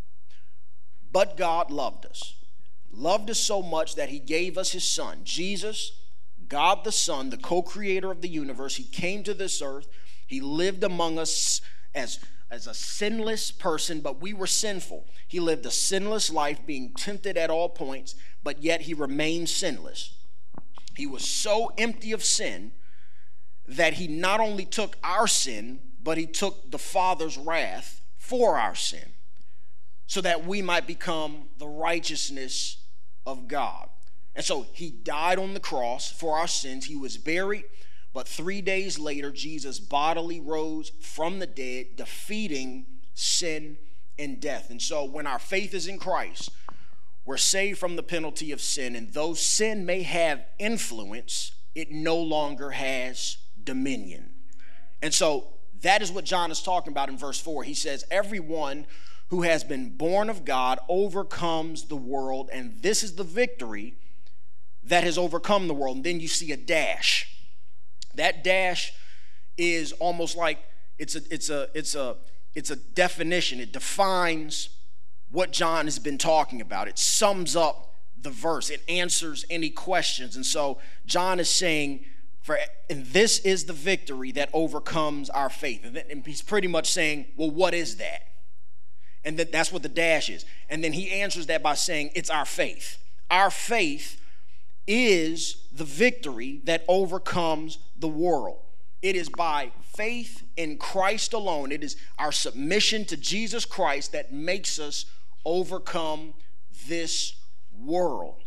But 1.11 1.37
God 1.37 1.71
loved 1.71 2.05
us. 2.05 2.35
Loved 2.91 3.29
us 3.29 3.39
so 3.39 3.61
much 3.61 3.95
that 3.95 4.09
He 4.09 4.19
gave 4.19 4.57
us 4.57 4.71
His 4.71 4.83
Son, 4.83 5.19
Jesus 5.23 5.93
God 6.53 6.83
the 6.83 6.91
Son, 6.91 7.29
the 7.29 7.37
co 7.37 7.61
creator 7.61 8.11
of 8.11 8.21
the 8.21 8.29
universe, 8.29 8.75
he 8.75 8.83
came 8.83 9.23
to 9.23 9.33
this 9.33 9.61
earth. 9.61 9.87
He 10.27 10.39
lived 10.39 10.83
among 10.83 11.17
us 11.19 11.61
as, 11.95 12.19
as 12.49 12.67
a 12.67 12.73
sinless 12.73 13.51
person, 13.51 14.01
but 14.01 14.21
we 14.21 14.33
were 14.33 14.47
sinful. 14.47 15.07
He 15.27 15.39
lived 15.39 15.65
a 15.65 15.71
sinless 15.71 16.29
life, 16.29 16.59
being 16.65 16.93
tempted 16.93 17.37
at 17.37 17.49
all 17.49 17.69
points, 17.69 18.15
but 18.43 18.61
yet 18.63 18.81
he 18.81 18.93
remained 18.93 19.49
sinless. 19.49 20.15
He 20.95 21.07
was 21.07 21.27
so 21.27 21.71
empty 21.77 22.11
of 22.11 22.23
sin 22.23 22.71
that 23.67 23.93
he 23.93 24.07
not 24.07 24.39
only 24.39 24.65
took 24.65 24.97
our 25.03 25.27
sin, 25.27 25.79
but 26.01 26.17
he 26.17 26.25
took 26.25 26.69
the 26.71 26.77
Father's 26.77 27.37
wrath 27.37 28.03
for 28.17 28.57
our 28.57 28.75
sin, 28.75 29.13
so 30.05 30.21
that 30.21 30.45
we 30.45 30.61
might 30.61 30.85
become 30.85 31.45
the 31.57 31.67
righteousness 31.67 32.77
of 33.25 33.47
God. 33.47 33.89
And 34.35 34.43
so 34.43 34.65
he 34.73 34.89
died 34.89 35.39
on 35.39 35.53
the 35.53 35.59
cross 35.59 36.11
for 36.11 36.37
our 36.37 36.47
sins. 36.47 36.85
He 36.85 36.95
was 36.95 37.17
buried, 37.17 37.65
but 38.13 38.27
three 38.27 38.61
days 38.61 38.99
later, 38.99 39.31
Jesus 39.31 39.79
bodily 39.79 40.39
rose 40.39 40.91
from 41.01 41.39
the 41.39 41.47
dead, 41.47 41.95
defeating 41.95 42.85
sin 43.13 43.77
and 44.19 44.39
death. 44.39 44.69
And 44.69 44.81
so 44.81 45.03
when 45.05 45.27
our 45.27 45.39
faith 45.39 45.73
is 45.73 45.87
in 45.87 45.97
Christ, 45.97 46.51
we're 47.25 47.37
saved 47.37 47.79
from 47.79 47.95
the 47.95 48.03
penalty 48.03 48.51
of 48.51 48.61
sin. 48.61 48.95
And 48.95 49.13
though 49.13 49.33
sin 49.33 49.85
may 49.85 50.03
have 50.03 50.45
influence, 50.59 51.53
it 51.75 51.91
no 51.91 52.17
longer 52.17 52.71
has 52.71 53.37
dominion. 53.63 54.33
And 55.01 55.13
so 55.13 55.47
that 55.81 56.01
is 56.01 56.11
what 56.11 56.25
John 56.25 56.51
is 56.51 56.61
talking 56.61 56.91
about 56.91 57.09
in 57.09 57.17
verse 57.17 57.39
4. 57.39 57.63
He 57.63 57.73
says, 57.73 58.05
Everyone 58.11 58.85
who 59.29 59.43
has 59.43 59.63
been 59.63 59.89
born 59.89 60.29
of 60.29 60.45
God 60.45 60.79
overcomes 60.89 61.85
the 61.85 61.95
world, 61.95 62.49
and 62.53 62.81
this 62.81 63.03
is 63.03 63.15
the 63.15 63.23
victory 63.23 63.95
that 64.83 65.03
has 65.03 65.17
overcome 65.17 65.67
the 65.67 65.73
world. 65.73 65.97
And 65.97 66.05
then 66.05 66.19
you 66.19 66.27
see 66.27 66.51
a 66.51 66.57
dash. 66.57 67.29
That 68.15 68.43
dash 68.43 68.93
is 69.57 69.91
almost 69.93 70.35
like 70.35 70.59
it's 70.99 71.15
a 71.15 71.21
it's 71.31 71.49
a 71.49 71.69
it's 71.73 71.95
a 71.95 72.17
it's 72.53 72.69
a 72.69 72.75
definition. 72.75 73.59
It 73.59 73.71
defines 73.71 74.69
what 75.33 75.51
John 75.51 75.85
has 75.85 75.99
been 75.99 76.17
talking 76.17 76.61
about. 76.61 76.87
It 76.87 76.97
sums 76.97 77.55
up 77.55 77.91
the 78.21 78.29
verse. 78.29 78.69
It 78.69 78.81
answers 78.87 79.43
any 79.49 79.69
questions. 79.69 80.35
And 80.37 80.45
so 80.45 80.77
John 81.05 81.39
is 81.39 81.49
saying 81.49 82.05
for 82.41 82.57
and 82.89 83.05
this 83.07 83.39
is 83.39 83.65
the 83.65 83.73
victory 83.73 84.31
that 84.33 84.49
overcomes 84.53 85.29
our 85.29 85.49
faith. 85.49 85.83
And, 85.85 85.95
then, 85.95 86.03
and 86.09 86.25
he's 86.25 86.41
pretty 86.41 86.67
much 86.67 86.91
saying, 86.91 87.25
well, 87.35 87.49
what 87.49 87.73
is 87.73 87.97
that? 87.97 88.27
And 89.25 89.39
that, 89.39 89.51
that's 89.51 89.71
what 89.71 89.81
the 89.81 89.89
dash 89.89 90.29
is. 90.29 90.45
And 90.69 90.83
then 90.83 90.93
he 90.93 91.09
answers 91.09 91.47
that 91.47 91.63
by 91.63 91.73
saying, 91.73 92.11
it's 92.15 92.29
our 92.29 92.45
faith. 92.45 92.97
Our 93.31 93.49
faith 93.49 94.21
is 94.85 95.63
the 95.71 95.85
victory 95.85 96.61
that 96.65 96.83
overcomes 96.87 97.79
the 97.97 98.09
world. 98.09 98.59
It 99.01 99.15
is 99.15 99.29
by 99.29 99.71
faith 99.95 100.43
in 100.57 100.77
Christ 100.77 101.33
alone, 101.33 101.71
it 101.71 101.83
is 101.83 101.95
our 102.19 102.31
submission 102.31 103.05
to 103.05 103.17
Jesus 103.17 103.63
Christ 103.65 104.11
that 104.11 104.33
makes 104.33 104.79
us 104.79 105.05
overcome 105.45 106.33
this 106.87 107.35
world. 107.77 108.43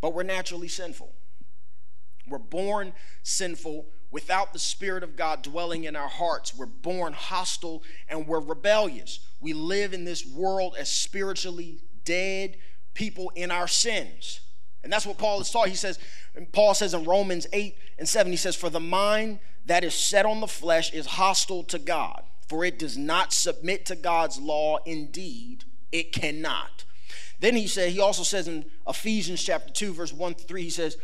But 0.00 0.14
we're 0.14 0.22
naturally 0.22 0.68
sinful. 0.68 1.12
We're 2.28 2.38
born 2.38 2.92
sinful 3.22 3.86
without 4.10 4.52
the 4.52 4.58
Spirit 4.58 5.02
of 5.02 5.16
God 5.16 5.42
dwelling 5.42 5.84
in 5.84 5.96
our 5.96 6.08
hearts. 6.08 6.54
We're 6.54 6.66
born 6.66 7.12
hostile 7.12 7.82
and 8.08 8.26
we're 8.26 8.40
rebellious. 8.40 9.20
We 9.40 9.52
live 9.52 9.94
in 9.94 10.04
this 10.04 10.26
world 10.26 10.76
as 10.78 10.90
spiritually 10.90 11.80
dead 12.04 12.56
people 12.94 13.32
in 13.34 13.50
our 13.50 13.66
sins. 13.68 14.40
And 14.84 14.92
that's 14.92 15.06
what 15.06 15.18
Paul 15.18 15.40
is 15.40 15.50
taught. 15.50 15.68
He 15.68 15.74
says, 15.74 15.98
Paul 16.52 16.74
says 16.74 16.94
in 16.94 17.04
Romans 17.04 17.46
8 17.52 17.76
and 17.98 18.08
7, 18.08 18.32
he 18.32 18.36
says, 18.36 18.56
For 18.56 18.70
the 18.70 18.80
mind 18.80 19.38
that 19.66 19.84
is 19.84 19.94
set 19.94 20.26
on 20.26 20.40
the 20.40 20.48
flesh 20.48 20.92
is 20.92 21.06
hostile 21.06 21.62
to 21.64 21.78
God, 21.78 22.24
for 22.48 22.64
it 22.64 22.78
does 22.78 22.98
not 22.98 23.32
submit 23.32 23.86
to 23.86 23.96
God's 23.96 24.38
law. 24.38 24.78
Indeed, 24.84 25.64
it 25.92 26.12
cannot. 26.12 26.84
Then 27.40 27.56
he 27.56 27.66
said, 27.66 27.90
he 27.90 28.00
also 28.00 28.22
says 28.22 28.48
in 28.48 28.64
Ephesians 28.88 29.42
chapter 29.42 29.72
2, 29.72 29.94
verse 29.94 30.12
1 30.12 30.34
to 30.34 30.44
3, 30.44 30.62
he 30.62 30.70
says, 30.70 30.96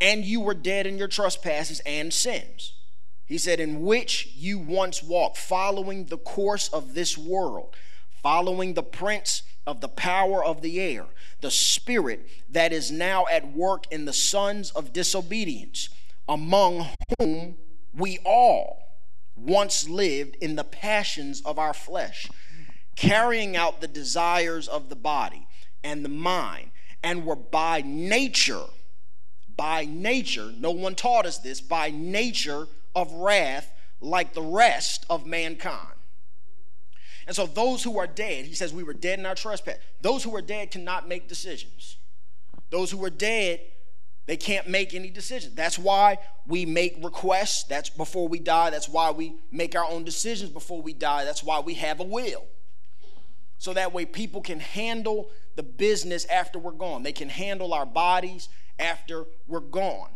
And 0.00 0.24
you 0.24 0.40
were 0.40 0.54
dead 0.54 0.86
in 0.86 0.98
your 0.98 1.08
trespasses 1.08 1.80
and 1.84 2.12
sins. 2.12 2.74
He 3.26 3.38
said, 3.38 3.60
In 3.60 3.82
which 3.82 4.28
you 4.36 4.58
once 4.58 5.02
walked, 5.02 5.38
following 5.38 6.06
the 6.06 6.18
course 6.18 6.68
of 6.68 6.94
this 6.94 7.16
world, 7.16 7.74
following 8.22 8.74
the 8.74 8.82
prince 8.82 9.42
of 9.66 9.80
the 9.80 9.88
power 9.88 10.44
of 10.44 10.60
the 10.60 10.80
air, 10.80 11.06
the 11.40 11.50
spirit 11.50 12.28
that 12.50 12.72
is 12.72 12.90
now 12.90 13.24
at 13.30 13.54
work 13.54 13.84
in 13.90 14.04
the 14.04 14.12
sons 14.12 14.70
of 14.72 14.92
disobedience, 14.92 15.88
among 16.28 16.88
whom 17.18 17.56
we 17.94 18.18
all 18.24 18.84
once 19.36 19.88
lived 19.88 20.36
in 20.36 20.56
the 20.56 20.64
passions 20.64 21.40
of 21.42 21.58
our 21.58 21.74
flesh, 21.74 22.28
carrying 22.96 23.56
out 23.56 23.80
the 23.80 23.88
desires 23.88 24.68
of 24.68 24.88
the 24.88 24.96
body 24.96 25.46
and 25.82 26.04
the 26.04 26.08
mind, 26.08 26.70
and 27.02 27.26
were 27.26 27.36
by 27.36 27.82
nature, 27.84 28.64
by 29.56 29.84
nature, 29.84 30.50
no 30.58 30.70
one 30.70 30.94
taught 30.94 31.26
us 31.26 31.38
this, 31.38 31.60
by 31.60 31.90
nature 31.90 32.66
of 32.94 33.12
wrath 33.12 33.70
like 34.00 34.34
the 34.34 34.42
rest 34.42 35.04
of 35.10 35.26
mankind. 35.26 35.88
And 37.26 37.34
so 37.34 37.46
those 37.46 37.82
who 37.82 37.98
are 37.98 38.06
dead, 38.06 38.44
he 38.44 38.54
says 38.54 38.72
we 38.72 38.82
were 38.82 38.94
dead 38.94 39.18
in 39.18 39.26
our 39.26 39.34
trespass. 39.34 39.76
Those 40.00 40.22
who 40.22 40.34
are 40.36 40.42
dead 40.42 40.70
cannot 40.70 41.08
make 41.08 41.28
decisions. 41.28 41.96
Those 42.70 42.90
who 42.90 43.02
are 43.04 43.10
dead, 43.10 43.60
they 44.26 44.36
can't 44.36 44.68
make 44.68 44.94
any 44.94 45.10
decisions. 45.10 45.54
That's 45.54 45.78
why 45.78 46.18
we 46.46 46.66
make 46.66 46.96
requests. 47.02 47.64
That's 47.64 47.90
before 47.90 48.28
we 48.28 48.38
die. 48.38 48.70
That's 48.70 48.88
why 48.88 49.10
we 49.10 49.36
make 49.50 49.74
our 49.74 49.84
own 49.84 50.04
decisions 50.04 50.50
before 50.50 50.82
we 50.82 50.92
die. 50.92 51.24
That's 51.24 51.42
why 51.42 51.60
we 51.60 51.74
have 51.74 52.00
a 52.00 52.04
will. 52.04 52.44
So 53.64 53.72
that 53.72 53.94
way 53.94 54.04
people 54.04 54.42
can 54.42 54.60
handle 54.60 55.30
the 55.56 55.62
business 55.62 56.26
after 56.26 56.58
we're 56.58 56.72
gone. 56.72 57.02
They 57.02 57.14
can 57.14 57.30
handle 57.30 57.72
our 57.72 57.86
bodies 57.86 58.50
after 58.78 59.24
we're 59.46 59.60
gone. 59.60 60.10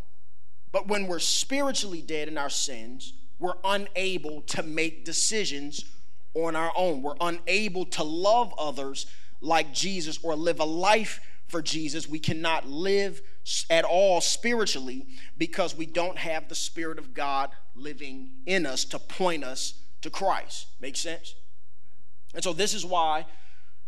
But 0.71 0.87
when 0.87 1.07
we're 1.07 1.19
spiritually 1.19 2.03
dead 2.03 2.29
in 2.29 2.37
our 2.37 2.51
sins, 2.51 3.15
we're 3.39 3.57
unable 3.65 4.43
to 4.43 4.63
make 4.63 5.07
decisions 5.07 5.87
on 6.35 6.57
our 6.57 6.71
own. 6.77 7.01
We're 7.01 7.17
unable 7.23 7.87
to 7.87 8.05
love 8.05 8.53
others 8.59 9.07
like 9.41 9.73
Jesus 9.73 10.19
or 10.23 10.37
live 10.37 10.61
a 10.61 10.65
life 10.65 11.19
for 11.47 11.63
Jesus. 11.63 12.07
We 12.07 12.19
cannot 12.19 12.69
live 12.69 13.23
at 13.71 13.87
all 13.87 14.21
spiritually 14.21 15.07
because 15.39 15.75
we 15.75 15.87
don't 15.87 16.19
have 16.19 16.51
the 16.51 16.55
Spirit 16.55 16.99
of 16.99 17.15
God 17.15 17.49
living 17.75 18.29
in 18.45 18.67
us 18.67 18.85
to 18.85 18.99
point 18.99 19.43
us 19.43 19.73
to 20.03 20.11
Christ. 20.11 20.67
Make 20.81 20.99
sense? 20.99 21.35
And 22.35 22.45
so, 22.45 22.53
this 22.53 22.75
is 22.75 22.85
why 22.85 23.27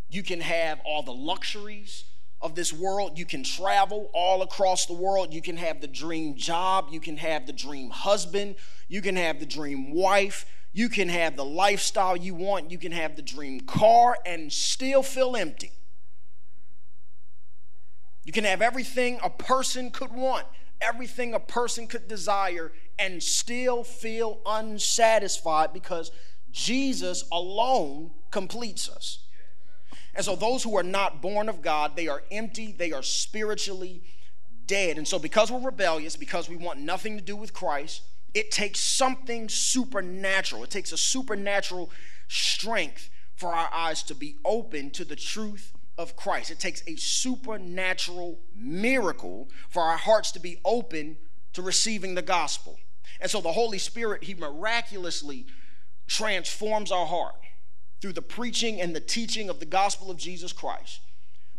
you 0.08 0.22
can 0.22 0.40
have 0.40 0.80
all 0.84 1.02
the 1.02 1.12
luxuries 1.12 2.04
of 2.40 2.54
this 2.54 2.72
world. 2.72 3.18
You 3.18 3.26
can 3.26 3.44
travel 3.44 4.10
all 4.14 4.42
across 4.42 4.86
the 4.86 4.94
world. 4.94 5.32
You 5.32 5.42
can 5.42 5.56
have 5.56 5.80
the 5.80 5.86
dream 5.86 6.36
job. 6.36 6.88
You 6.90 7.00
can 7.00 7.16
have 7.18 7.46
the 7.46 7.52
dream 7.52 7.90
husband. 7.90 8.56
You 8.88 9.02
can 9.02 9.16
have 9.16 9.40
the 9.40 9.46
dream 9.46 9.92
wife. 9.92 10.46
You 10.72 10.88
can 10.88 11.08
have 11.08 11.36
the 11.36 11.44
lifestyle 11.44 12.16
you 12.16 12.34
want. 12.34 12.70
You 12.70 12.78
can 12.78 12.92
have 12.92 13.16
the 13.16 13.22
dream 13.22 13.60
car 13.60 14.16
and 14.24 14.52
still 14.52 15.02
feel 15.02 15.36
empty. 15.36 15.72
You 18.24 18.32
can 18.32 18.44
have 18.44 18.62
everything 18.62 19.18
a 19.22 19.30
person 19.30 19.90
could 19.90 20.12
want, 20.12 20.46
everything 20.80 21.34
a 21.34 21.40
person 21.40 21.86
could 21.86 22.06
desire, 22.06 22.70
and 22.98 23.22
still 23.22 23.82
feel 23.82 24.40
unsatisfied 24.46 25.72
because 25.72 26.12
Jesus 26.52 27.24
alone 27.32 28.10
completes 28.30 28.88
us. 28.88 29.18
And 30.14 30.24
so, 30.24 30.34
those 30.34 30.62
who 30.62 30.76
are 30.76 30.82
not 30.82 31.22
born 31.22 31.48
of 31.48 31.62
God, 31.62 31.96
they 31.96 32.08
are 32.08 32.22
empty, 32.30 32.72
they 32.72 32.92
are 32.92 33.02
spiritually 33.02 34.02
dead. 34.66 34.98
And 34.98 35.06
so, 35.06 35.18
because 35.18 35.50
we're 35.50 35.60
rebellious, 35.60 36.16
because 36.16 36.48
we 36.48 36.56
want 36.56 36.80
nothing 36.80 37.16
to 37.16 37.22
do 37.22 37.36
with 37.36 37.52
Christ, 37.52 38.02
it 38.34 38.50
takes 38.50 38.80
something 38.80 39.48
supernatural. 39.48 40.64
It 40.64 40.70
takes 40.70 40.92
a 40.92 40.96
supernatural 40.96 41.90
strength 42.28 43.10
for 43.36 43.54
our 43.54 43.72
eyes 43.72 44.02
to 44.04 44.14
be 44.14 44.36
open 44.44 44.90
to 44.90 45.04
the 45.04 45.16
truth 45.16 45.72
of 45.96 46.16
Christ. 46.16 46.50
It 46.50 46.58
takes 46.58 46.82
a 46.86 46.96
supernatural 46.96 48.38
miracle 48.54 49.48
for 49.68 49.82
our 49.82 49.96
hearts 49.96 50.32
to 50.32 50.40
be 50.40 50.58
open 50.64 51.16
to 51.52 51.62
receiving 51.62 52.14
the 52.14 52.22
gospel. 52.22 52.78
And 53.20 53.30
so 53.30 53.40
the 53.40 53.52
Holy 53.52 53.78
Spirit, 53.78 54.24
He 54.24 54.34
miraculously 54.34 55.46
transforms 56.06 56.90
our 56.90 57.06
heart 57.06 57.34
through 58.00 58.12
the 58.12 58.22
preaching 58.22 58.80
and 58.80 58.94
the 58.94 59.00
teaching 59.00 59.48
of 59.48 59.60
the 59.60 59.66
gospel 59.66 60.10
of 60.10 60.16
Jesus 60.16 60.52
Christ. 60.52 61.00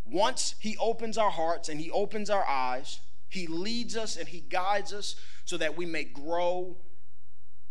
Once 0.05 0.55
He 0.59 0.75
opens 0.77 1.17
our 1.17 1.29
hearts 1.29 1.69
and 1.69 1.79
He 1.79 1.91
opens 1.91 2.29
our 2.29 2.47
eyes, 2.47 2.99
He 3.29 3.47
leads 3.47 3.95
us 3.95 4.17
and 4.17 4.27
He 4.27 4.39
guides 4.39 4.93
us 4.93 5.15
so 5.45 5.57
that 5.57 5.77
we 5.77 5.85
may 5.85 6.03
grow 6.03 6.77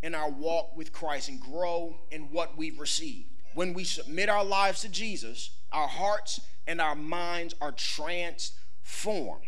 in 0.02 0.14
our 0.14 0.30
walk 0.30 0.76
with 0.76 0.92
Christ 0.92 1.28
and 1.28 1.40
grow 1.40 1.96
in 2.10 2.30
what 2.30 2.56
we've 2.56 2.78
received. 2.78 3.28
When 3.54 3.74
we 3.74 3.84
submit 3.84 4.28
our 4.28 4.44
lives 4.44 4.80
to 4.82 4.88
Jesus, 4.88 5.50
our 5.72 5.88
hearts 5.88 6.40
and 6.66 6.80
our 6.80 6.94
minds 6.94 7.54
are 7.60 7.72
transformed. 7.72 9.42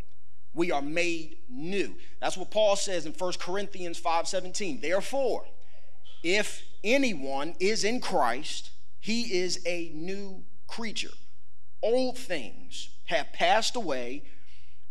We 0.55 0.71
are 0.71 0.83
made 0.83 1.39
new. 1.49 1.95
That's 2.21 2.37
what 2.37 2.51
Paul 2.51 2.77
says 2.77 3.07
in 3.07 3.13
1 3.13 3.39
Corinthians 3.39 3.99
5:17. 3.99 4.81
Therefore, 4.81 5.47
if 6.23 6.63
anyone 6.85 7.55
is 7.59 7.85
in 7.85 8.01
Christ, 8.01 8.71
he 9.03 9.35
is 9.43 9.61
a 9.67 9.91
new 9.95 10.45
creature. 10.69 11.11
Old 11.83 12.17
things 12.17 12.89
have 13.07 13.33
passed 13.33 13.75
away. 13.75 14.23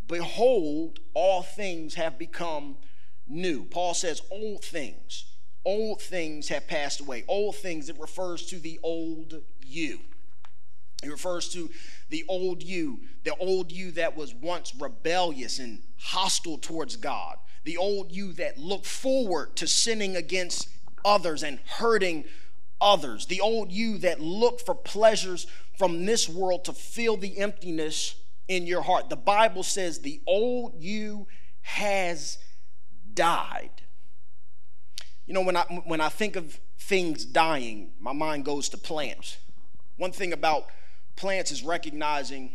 Behold, 0.05 0.99
all 1.13 1.41
things 1.41 1.93
have 1.93 2.19
become 2.19 2.75
new. 3.25 3.63
Paul 3.63 3.93
says, 3.93 4.21
old 4.29 4.65
things. 4.65 5.23
Old 5.63 6.01
things 6.01 6.49
have 6.49 6.67
passed 6.67 6.99
away. 6.99 7.23
Old 7.29 7.55
things, 7.55 7.87
it 7.87 7.97
refers 7.97 8.45
to 8.47 8.59
the 8.59 8.81
old 8.83 9.41
you. 9.65 9.99
It 11.01 11.09
refers 11.09 11.47
to 11.53 11.69
the 12.09 12.25
old 12.27 12.61
you, 12.61 12.99
the 13.23 13.35
old 13.37 13.71
you 13.71 13.91
that 13.91 14.17
was 14.17 14.35
once 14.35 14.75
rebellious 14.77 15.57
and 15.57 15.81
hostile 15.97 16.57
towards 16.57 16.97
God, 16.97 17.37
the 17.63 17.77
old 17.77 18.11
you 18.11 18.33
that 18.33 18.57
looked 18.57 18.85
forward 18.85 19.55
to 19.55 19.67
sinning 19.67 20.17
against 20.17 20.67
others 21.05 21.43
and 21.43 21.59
hurting 21.65 22.25
others, 22.81 23.27
the 23.27 23.39
old 23.39 23.71
you 23.71 23.99
that 23.99 24.19
looked 24.19 24.65
for 24.65 24.75
pleasures 24.75 25.47
from 25.77 26.05
this 26.05 26.27
world 26.27 26.65
to 26.65 26.73
fill 26.73 27.15
the 27.15 27.37
emptiness 27.37 28.15
in 28.47 28.65
your 28.67 28.81
heart. 28.81 29.09
The 29.09 29.15
Bible 29.15 29.63
says 29.63 29.99
the 29.99 30.21
old 30.27 30.81
you 30.81 31.27
has 31.61 32.37
died. 33.13 33.69
You 35.25 35.33
know, 35.33 35.43
when 35.43 35.55
I, 35.55 35.61
when 35.85 36.01
I 36.01 36.09
think 36.09 36.35
of 36.35 36.59
things 36.77 37.23
dying, 37.23 37.91
my 37.99 38.11
mind 38.11 38.43
goes 38.43 38.67
to 38.69 38.77
plants. 38.77 39.37
One 39.97 40.11
thing 40.11 40.33
about 40.33 40.65
plants 41.15 41.51
is 41.51 41.63
recognizing 41.63 42.51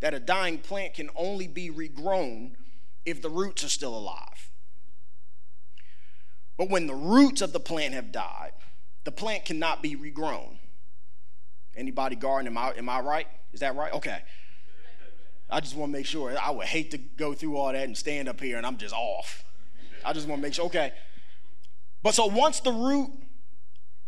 that 0.00 0.14
a 0.14 0.20
dying 0.20 0.58
plant 0.58 0.94
can 0.94 1.08
only 1.16 1.48
be 1.48 1.70
regrown 1.70 2.52
if 3.06 3.22
the 3.22 3.30
roots 3.30 3.64
are 3.64 3.68
still 3.68 3.96
alive. 3.96 4.50
But 6.56 6.70
when 6.70 6.86
the 6.86 6.94
roots 6.94 7.40
of 7.40 7.52
the 7.52 7.60
plant 7.60 7.94
have 7.94 8.12
died, 8.12 8.52
the 9.04 9.12
plant 9.12 9.44
cannot 9.44 9.82
be 9.82 9.96
regrown. 9.96 10.58
Anybody 11.76 12.16
garden? 12.16 12.46
Am 12.46 12.58
I, 12.58 12.72
am 12.72 12.88
I 12.88 13.00
right? 13.00 13.26
Is 13.52 13.60
that 13.60 13.76
right? 13.76 13.92
Okay. 13.92 14.22
I 15.50 15.60
just 15.60 15.76
want 15.76 15.92
to 15.92 15.98
make 15.98 16.06
sure. 16.06 16.34
I 16.40 16.50
would 16.50 16.66
hate 16.66 16.90
to 16.92 16.98
go 16.98 17.34
through 17.34 17.56
all 17.56 17.72
that 17.72 17.84
and 17.84 17.96
stand 17.96 18.28
up 18.28 18.40
here 18.40 18.56
and 18.56 18.66
I'm 18.66 18.76
just 18.76 18.94
off. 18.94 19.44
I 20.04 20.12
just 20.12 20.26
want 20.26 20.40
to 20.40 20.42
make 20.42 20.54
sure. 20.54 20.66
Okay. 20.66 20.92
But 22.02 22.14
so 22.14 22.26
once 22.26 22.60
the 22.60 22.72
root 22.72 23.10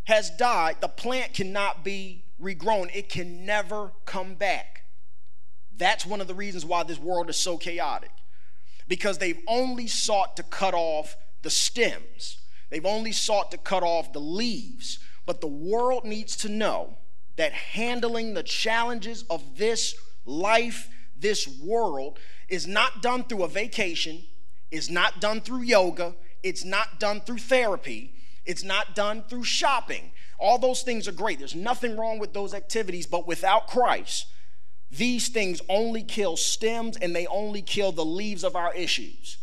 has 0.05 0.29
died, 0.31 0.77
the 0.81 0.87
plant 0.87 1.33
cannot 1.33 1.83
be 1.83 2.23
regrown, 2.41 2.95
it 2.95 3.09
can 3.09 3.45
never 3.45 3.91
come 4.05 4.35
back. 4.35 4.83
That's 5.75 6.05
one 6.05 6.21
of 6.21 6.27
the 6.27 6.33
reasons 6.33 6.65
why 6.65 6.83
this 6.83 6.99
world 6.99 7.29
is 7.29 7.37
so 7.37 7.57
chaotic. 7.57 8.11
Because 8.87 9.17
they've 9.17 9.39
only 9.47 9.87
sought 9.87 10.37
to 10.37 10.43
cut 10.43 10.73
off 10.73 11.17
the 11.41 11.49
stems, 11.49 12.37
they've 12.69 12.85
only 12.85 13.11
sought 13.11 13.51
to 13.51 13.57
cut 13.57 13.83
off 13.83 14.13
the 14.13 14.19
leaves. 14.19 14.99
But 15.25 15.41
the 15.41 15.47
world 15.47 16.05
needs 16.05 16.35
to 16.37 16.49
know 16.49 16.97
that 17.35 17.53
handling 17.53 18.33
the 18.33 18.43
challenges 18.43 19.23
of 19.29 19.57
this 19.57 19.95
life, 20.25 20.89
this 21.17 21.47
world, 21.47 22.19
is 22.49 22.67
not 22.67 23.01
done 23.01 23.23
through 23.23 23.43
a 23.43 23.47
vacation, 23.47 24.23
is 24.71 24.89
not 24.89 25.19
done 25.19 25.41
through 25.41 25.61
yoga, 25.61 26.15
it's 26.43 26.63
not 26.63 26.99
done 26.99 27.21
through 27.21 27.39
therapy, 27.39 28.13
it's 28.45 28.63
not 28.63 28.95
done 28.95 29.23
through 29.29 29.43
shopping. 29.43 30.11
All 30.39 30.57
those 30.57 30.83
things 30.83 31.07
are 31.07 31.13
great. 31.13 31.39
There's 31.39 31.55
nothing 31.55 31.97
wrong 31.97 32.19
with 32.19 32.33
those 32.33 32.53
activities, 32.53 33.07
but 33.07 33.27
without 33.27 33.67
Christ, 33.67 34.27
these 34.89 35.27
things 35.29 35.61
only 35.67 36.03
kill 36.03 36.37
stems 36.37 36.95
and 36.97 37.15
they 37.15 37.27
only 37.27 37.61
kill 37.61 37.91
the 37.91 38.05
leaves 38.05 38.43
of 38.43 38.55
our 38.55 38.73
issues. 38.73 39.37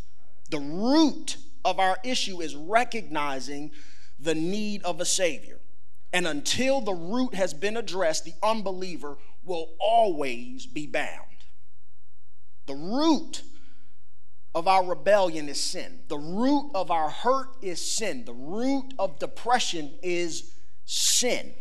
The 0.50 0.60
root 0.60 1.36
of 1.64 1.78
our 1.78 1.96
issue 2.04 2.40
is 2.40 2.54
recognizing 2.54 3.70
the 4.18 4.34
need 4.34 4.82
of 4.82 5.00
a 5.00 5.04
Savior. 5.04 5.60
And 6.12 6.26
until 6.26 6.80
the 6.80 6.94
root 6.94 7.34
has 7.34 7.52
been 7.52 7.76
addressed, 7.76 8.24
the 8.24 8.34
unbeliever 8.42 9.16
will 9.44 9.70
always 9.80 10.66
be 10.66 10.86
bound. 10.86 11.20
The 12.66 12.74
root 12.74 13.42
of 14.54 14.68
our 14.68 14.84
rebellion 14.84 15.48
is 15.48 15.60
sin. 15.60 16.00
The 16.08 16.18
root 16.18 16.70
of 16.74 16.90
our 16.90 17.10
hurt 17.10 17.48
is 17.60 17.80
sin. 17.96 18.24
The 18.24 18.32
root 18.32 18.94
of 18.98 19.18
depression 19.18 19.92
is 20.02 20.52
sin. 20.84 21.52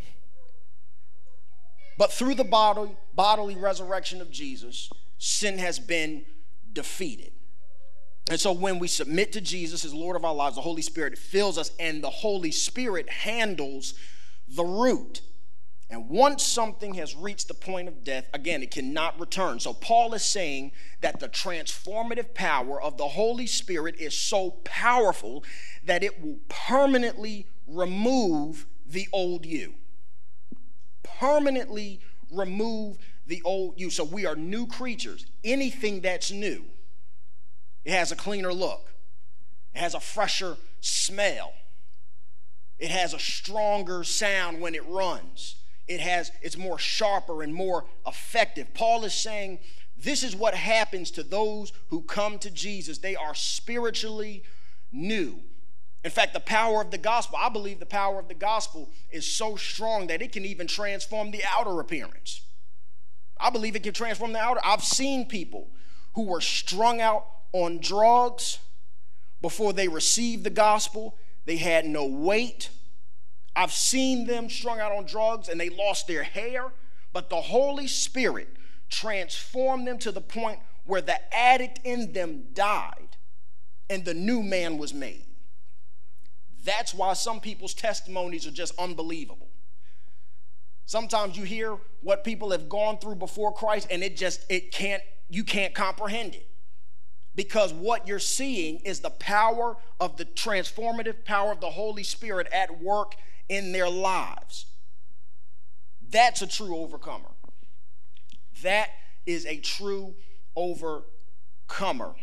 But 1.98 2.12
through 2.12 2.36
the 2.36 2.44
bodily, 2.44 2.96
bodily 3.16 3.56
resurrection 3.56 4.22
of 4.22 4.30
Jesus, 4.32 4.90
sin 5.18 5.58
has 5.58 5.80
been 5.80 6.26
defeated. 6.72 7.32
And 8.30 8.40
so 8.40 8.52
when 8.54 8.80
we 8.80 8.88
submit 8.88 9.34
to 9.34 9.42
Jesus 9.42 9.84
as 9.84 9.94
Lord 9.94 10.16
of 10.16 10.24
our 10.24 10.34
lives, 10.34 10.56
the 10.56 10.62
Holy 10.62 10.82
Spirit 10.82 11.18
fills 11.18 11.58
us, 11.58 11.72
and 11.80 12.04
the 12.04 12.10
Holy 12.10 12.52
Spirit 12.52 13.10
handles 13.10 13.94
the 14.48 14.64
root. 14.64 15.22
And 15.90 16.10
once 16.10 16.44
something 16.44 16.96
has 16.96 17.16
reached 17.16 17.50
the 17.50 17.54
point 17.54 17.88
of 17.88 18.04
death, 18.04 18.26
again, 18.34 18.64
it 18.64 18.72
cannot 18.72 19.20
return. 19.20 19.60
So 19.60 19.74
Paul 19.74 20.14
is 20.14 20.26
saying 20.26 20.72
that 21.02 21.20
the 21.20 21.30
transformative 21.30 22.34
power 22.34 22.82
of 22.82 22.98
the 22.98 23.10
Holy 23.10 23.46
Spirit 23.46 23.96
is 24.00 24.18
so 24.18 24.52
powerful 24.64 25.44
that 25.86 26.02
it 26.02 26.20
will 26.20 26.40
permanently 26.50 27.46
remove 27.68 28.66
the 28.88 29.08
old 29.14 29.46
you. 29.46 29.76
Permanently 31.04 32.00
remove 32.32 32.98
the 33.28 33.42
old 33.44 33.80
you. 33.80 33.90
So 33.90 34.04
we 34.04 34.26
are 34.26 34.36
new 34.36 34.66
creatures. 34.66 35.28
Anything 35.44 36.02
that's 36.02 36.32
new, 36.32 36.66
it 37.86 37.92
has 37.92 38.12
a 38.12 38.16
cleaner 38.16 38.54
look, 38.54 38.94
it 39.74 39.80
has 39.80 39.94
a 39.94 40.00
fresher 40.00 40.58
smell, 40.82 41.54
it 42.80 42.92
has 42.92 43.14
a 43.14 43.20
stronger 43.20 44.04
sound 44.04 44.62
when 44.62 44.76
it 44.76 44.86
runs. 44.88 45.56
It 45.88 46.00
has 46.00 46.32
it's 46.42 46.58
more 46.58 46.80
sharper 46.80 47.44
and 47.44 47.54
more 47.54 47.86
effective. 48.08 48.74
Paul 48.74 49.04
is 49.04 49.14
saying 49.14 49.60
this 49.98 50.24
is 50.24 50.36
what 50.36 50.54
happens 50.54 51.12
to 51.12 51.24
those 51.24 51.72
who 51.90 52.02
come 52.02 52.40
to 52.40 52.50
Jesus. 52.50 52.98
They 52.98 53.16
are 53.16 53.36
spiritually 53.36 54.44
new. 54.92 55.40
In 56.04 56.12
fact, 56.12 56.34
the 56.34 56.40
power 56.42 56.82
of 56.82 56.92
the 56.92 56.98
gospel, 56.98 57.38
I 57.40 57.50
believe 57.50 57.80
the 57.80 57.86
power 57.86 58.20
of 58.20 58.28
the 58.28 58.34
gospel 58.34 58.90
is 59.12 59.26
so 59.26 59.56
strong 59.56 60.08
that 60.08 60.22
it 60.22 60.34
can 60.34 60.44
even 60.44 60.68
transform 60.68 61.32
the 61.32 61.44
outer 61.58 61.80
appearance. 61.80 62.42
I 63.40 63.50
believe 63.50 63.76
it 63.76 63.84
can 63.84 63.94
transform 63.94 64.34
the 64.34 64.40
outer. 64.40 64.60
I've 64.64 64.84
seen 64.84 65.26
people 65.26 65.70
who 66.16 66.24
were 66.24 66.42
strung 66.42 67.00
out 67.00 67.26
on 67.54 67.80
drugs 67.80 68.60
before 69.42 69.74
they 69.74 69.88
received 69.88 70.44
the 70.44 70.50
gospel. 70.50 71.18
They 71.46 71.58
had 71.58 71.86
no 71.86 72.06
weight. 72.06 72.70
I've 73.56 73.72
seen 73.72 74.26
them 74.26 74.50
strung 74.50 74.80
out 74.80 74.92
on 74.92 75.06
drugs 75.06 75.48
and 75.48 75.60
they 75.60 75.70
lost 75.70 76.08
their 76.08 76.24
hair, 76.24 76.72
but 77.14 77.30
the 77.30 77.42
Holy 77.42 77.88
Spirit 77.88 78.50
transformed 78.90 79.88
them 79.88 80.00
to 80.00 80.12
the 80.12 80.22
point 80.22 80.60
where 80.86 81.02
the 81.02 81.18
addict 81.36 81.80
in 81.84 82.14
them 82.14 82.46
died 82.54 83.18
and 83.90 84.04
the 84.04 84.14
new 84.14 84.42
man 84.42 84.78
was 84.78 84.94
made. 84.94 85.26
That's 86.64 86.94
why 86.94 87.14
some 87.14 87.40
people's 87.40 87.74
testimonies 87.74 88.48
are 88.48 88.52
just 88.52 88.78
unbelievable. 88.80 89.50
Sometimes 90.86 91.38
you 91.38 91.44
hear 91.44 91.78
what 92.02 92.24
people 92.24 92.52
have 92.52 92.68
gone 92.70 92.98
through 92.98 93.16
before 93.16 93.54
Christ 93.54 93.88
and 93.92 94.04
it 94.04 94.18
just 94.18 94.46
it 94.50 94.72
can't 94.72 95.04
you 95.30 95.44
can't 95.44 95.74
comprehend 95.74 96.36
it. 96.36 96.48
Because 97.36 97.74
what 97.74 98.08
you're 98.08 98.20
seeing 98.20 98.78
is 98.80 99.00
the 99.00 99.10
power 99.10 99.78
of 100.00 100.18
the 100.18 100.26
transformative 100.26 101.26
power 101.26 101.52
of 101.52 101.62
the 101.62 101.72
Holy 101.72 102.04
Spirit 102.04 102.48
at 102.54 102.82
work 102.82 103.16
in 103.50 103.72
their 103.72 103.90
lives. 103.90 104.66
That's 106.10 106.42
a 106.42 106.48
true 106.48 106.78
overcomer. 106.78 107.32
That 108.62 108.90
is 109.26 109.46
a 109.46 109.58
true 109.58 110.14
overcomer. 110.56 112.16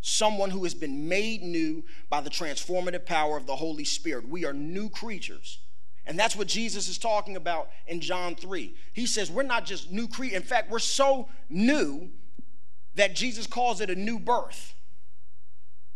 Someone 0.00 0.50
who 0.50 0.64
has 0.64 0.74
been 0.74 1.08
made 1.08 1.42
new 1.42 1.84
by 2.08 2.20
the 2.20 2.30
transformative 2.30 3.04
power 3.04 3.36
of 3.36 3.46
the 3.46 3.56
Holy 3.56 3.84
Spirit. 3.84 4.28
We 4.28 4.44
are 4.46 4.52
new 4.52 4.88
creatures. 4.88 5.58
And 6.06 6.18
that's 6.18 6.34
what 6.34 6.46
Jesus 6.48 6.88
is 6.88 6.98
talking 6.98 7.36
about 7.36 7.68
in 7.86 8.00
John 8.00 8.34
3. 8.34 8.74
He 8.92 9.06
says 9.06 9.30
we're 9.30 9.42
not 9.42 9.66
just 9.66 9.90
new 9.90 10.08
creatures. 10.08 10.36
In 10.36 10.42
fact, 10.42 10.70
we're 10.70 10.78
so 10.78 11.28
new 11.48 12.10
that 12.94 13.14
Jesus 13.14 13.46
calls 13.46 13.80
it 13.80 13.90
a 13.90 13.94
new 13.94 14.18
birth. 14.18 14.74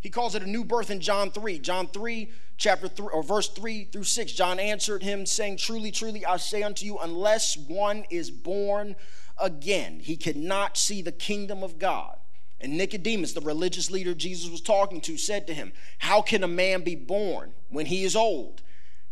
He 0.01 0.11
calls 0.11 0.35
it 0.35 0.43
a 0.43 0.47
new 0.47 0.65
birth 0.65 0.91
in 0.91 1.01
John 1.01 1.31
3. 1.31 1.59
John 1.61 1.87
3, 1.87 2.31
chapter 2.59 2.89
3, 2.89 3.07
or 3.13 3.23
verse 3.23 3.49
3 3.49 3.85
through 3.85 4.05
6. 4.05 4.33
John 4.33 4.59
answered 4.59 5.03
him, 5.03 5.25
saying, 5.25 5.57
Truly, 5.57 5.91
truly, 5.91 6.27
I 6.27 6.37
say 6.37 6.63
unto 6.63 6.85
you, 6.85 6.99
unless 6.99 7.57
one 7.57 8.05
is 8.11 8.31
born 8.31 8.97
again, 9.39 10.01
he 10.01 10.17
cannot 10.17 10.77
see 10.77 11.01
the 11.01 11.11
kingdom 11.11 11.63
of 11.63 11.79
God. 11.79 12.17
And 12.61 12.77
Nicodemus, 12.77 13.33
the 13.33 13.41
religious 13.41 13.91
leader 13.91 14.15
Jesus 14.15 14.51
was 14.51 14.61
talking 14.61 15.01
to, 15.03 15.17
said 15.17 15.47
to 15.47 15.55
him, 15.55 15.73
How 15.99 16.23
can 16.23 16.43
a 16.45 16.49
man 16.49 16.83
be 16.83 16.97
born 16.97 17.53
when 17.69 17.87
he 17.87 18.05
is 18.05 18.15
old? 18.15 18.63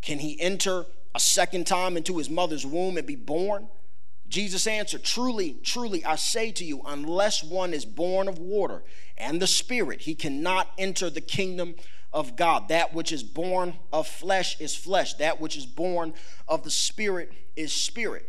Can 0.01 0.18
he 0.18 0.40
enter 0.40 0.85
a 1.14 1.21
second 1.21 1.66
time 1.66 1.97
into 1.97 2.18
his 2.18 2.31
mother's 2.31 2.66
womb 2.66 2.97
and 2.97 3.07
be 3.07 3.16
born? 3.16 3.68
Jesus 4.33 4.66
answered, 4.66 5.05
Truly, 5.05 5.59
truly, 5.62 6.03
I 6.07 6.16
say 6.16 6.53
to 6.53 6.64
you, 6.64 6.81
unless 6.87 7.45
one 7.45 7.75
is 7.75 7.85
born 7.85 8.29
of 8.29 8.38
water 8.38 8.83
and 9.18 9.42
the 9.42 9.47
Spirit, 9.47 10.01
he 10.01 10.14
cannot 10.14 10.71
enter 10.79 11.11
the 11.11 11.21
kingdom 11.21 11.75
of 12.14 12.35
God. 12.35 12.68
That 12.68 12.95
which 12.95 13.12
is 13.12 13.23
born 13.23 13.75
of 13.92 14.09
flesh 14.09 14.59
is 14.59 14.75
flesh, 14.75 15.12
that 15.14 15.38
which 15.38 15.55
is 15.55 15.66
born 15.66 16.14
of 16.49 16.64
the 16.64 16.71
Spirit 16.71 17.31
is 17.57 17.75
spirit. 17.75 18.27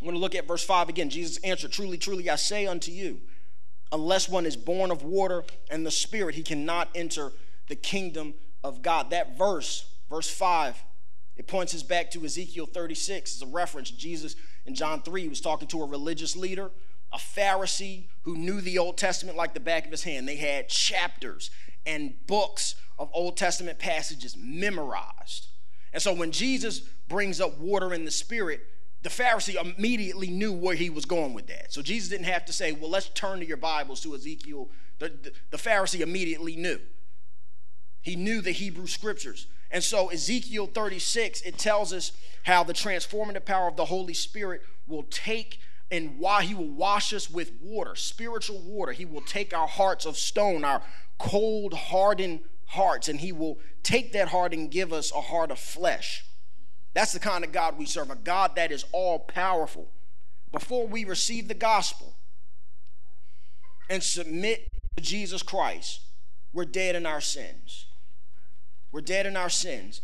I'm 0.00 0.06
going 0.06 0.16
to 0.16 0.20
look 0.20 0.34
at 0.34 0.48
verse 0.48 0.64
5 0.64 0.88
again. 0.88 1.10
Jesus 1.10 1.38
answered, 1.44 1.70
Truly, 1.70 1.96
truly, 1.96 2.28
I 2.28 2.34
say 2.34 2.66
unto 2.66 2.90
you, 2.90 3.20
unless 3.92 4.28
one 4.28 4.46
is 4.46 4.56
born 4.56 4.90
of 4.90 5.04
water 5.04 5.44
and 5.70 5.86
the 5.86 5.92
Spirit, 5.92 6.34
he 6.34 6.42
cannot 6.42 6.88
enter 6.92 7.30
the 7.68 7.76
kingdom 7.76 8.34
of 8.64 8.82
God. 8.82 9.10
That 9.10 9.38
verse, 9.38 9.86
verse 10.10 10.28
5, 10.28 10.82
it 11.36 11.46
points 11.46 11.72
us 11.72 11.84
back 11.84 12.10
to 12.10 12.24
Ezekiel 12.24 12.66
36. 12.66 13.34
It's 13.34 13.42
a 13.42 13.46
reference. 13.46 13.92
Jesus 13.92 14.34
in 14.66 14.74
John 14.74 15.02
3, 15.02 15.22
he 15.22 15.28
was 15.28 15.40
talking 15.40 15.68
to 15.68 15.82
a 15.82 15.86
religious 15.86 16.36
leader, 16.36 16.70
a 17.12 17.18
Pharisee 17.18 18.06
who 18.22 18.36
knew 18.36 18.60
the 18.60 18.78
Old 18.78 18.96
Testament 18.96 19.36
like 19.36 19.54
the 19.54 19.60
back 19.60 19.84
of 19.84 19.90
his 19.90 20.04
hand. 20.04 20.26
They 20.26 20.36
had 20.36 20.68
chapters 20.68 21.50
and 21.86 22.14
books 22.26 22.74
of 22.98 23.10
Old 23.12 23.36
Testament 23.36 23.78
passages 23.78 24.36
memorized. 24.38 25.48
And 25.92 26.02
so 26.02 26.12
when 26.12 26.32
Jesus 26.32 26.80
brings 27.08 27.40
up 27.40 27.58
water 27.58 27.92
and 27.92 28.06
the 28.06 28.10
Spirit, 28.10 28.62
the 29.02 29.10
Pharisee 29.10 29.54
immediately 29.54 30.28
knew 30.28 30.52
where 30.52 30.74
he 30.74 30.88
was 30.90 31.04
going 31.04 31.34
with 31.34 31.46
that. 31.48 31.72
So 31.72 31.82
Jesus 31.82 32.08
didn't 32.08 32.26
have 32.26 32.46
to 32.46 32.52
say, 32.52 32.72
well, 32.72 32.90
let's 32.90 33.10
turn 33.10 33.38
to 33.40 33.46
your 33.46 33.58
Bibles 33.58 34.00
to 34.00 34.14
Ezekiel. 34.14 34.70
The, 34.98 35.08
the, 35.08 35.32
the 35.50 35.56
Pharisee 35.58 36.00
immediately 36.00 36.56
knew. 36.56 36.80
He 38.04 38.16
knew 38.16 38.42
the 38.42 38.52
Hebrew 38.52 38.86
scriptures. 38.86 39.46
And 39.70 39.82
so, 39.82 40.10
Ezekiel 40.10 40.66
36, 40.66 41.40
it 41.40 41.58
tells 41.58 41.92
us 41.92 42.12
how 42.44 42.62
the 42.62 42.74
transformative 42.74 43.46
power 43.46 43.66
of 43.66 43.76
the 43.76 43.86
Holy 43.86 44.14
Spirit 44.14 44.62
will 44.86 45.04
take 45.04 45.58
and 45.90 46.18
why 46.18 46.42
he 46.42 46.54
will 46.54 46.68
wash 46.68 47.12
us 47.14 47.30
with 47.30 47.52
water, 47.62 47.96
spiritual 47.96 48.60
water. 48.60 48.92
He 48.92 49.06
will 49.06 49.22
take 49.22 49.56
our 49.56 49.66
hearts 49.66 50.04
of 50.04 50.16
stone, 50.16 50.64
our 50.64 50.82
cold, 51.18 51.72
hardened 51.72 52.40
hearts, 52.66 53.08
and 53.08 53.20
he 53.20 53.32
will 53.32 53.58
take 53.82 54.12
that 54.12 54.28
heart 54.28 54.52
and 54.52 54.70
give 54.70 54.92
us 54.92 55.10
a 55.10 55.20
heart 55.20 55.50
of 55.50 55.58
flesh. 55.58 56.24
That's 56.92 57.12
the 57.12 57.20
kind 57.20 57.42
of 57.42 57.52
God 57.52 57.78
we 57.78 57.86
serve, 57.86 58.10
a 58.10 58.16
God 58.16 58.56
that 58.56 58.70
is 58.70 58.84
all 58.92 59.18
powerful. 59.18 59.90
Before 60.52 60.86
we 60.86 61.04
receive 61.04 61.48
the 61.48 61.54
gospel 61.54 62.14
and 63.88 64.02
submit 64.02 64.68
to 64.96 65.02
Jesus 65.02 65.42
Christ, 65.42 66.00
we're 66.52 66.64
dead 66.64 66.94
in 66.94 67.06
our 67.06 67.20
sins. 67.20 67.86
We're 68.94 69.00
dead 69.00 69.26
in 69.26 69.36
our 69.36 69.50
sins. 69.50 70.00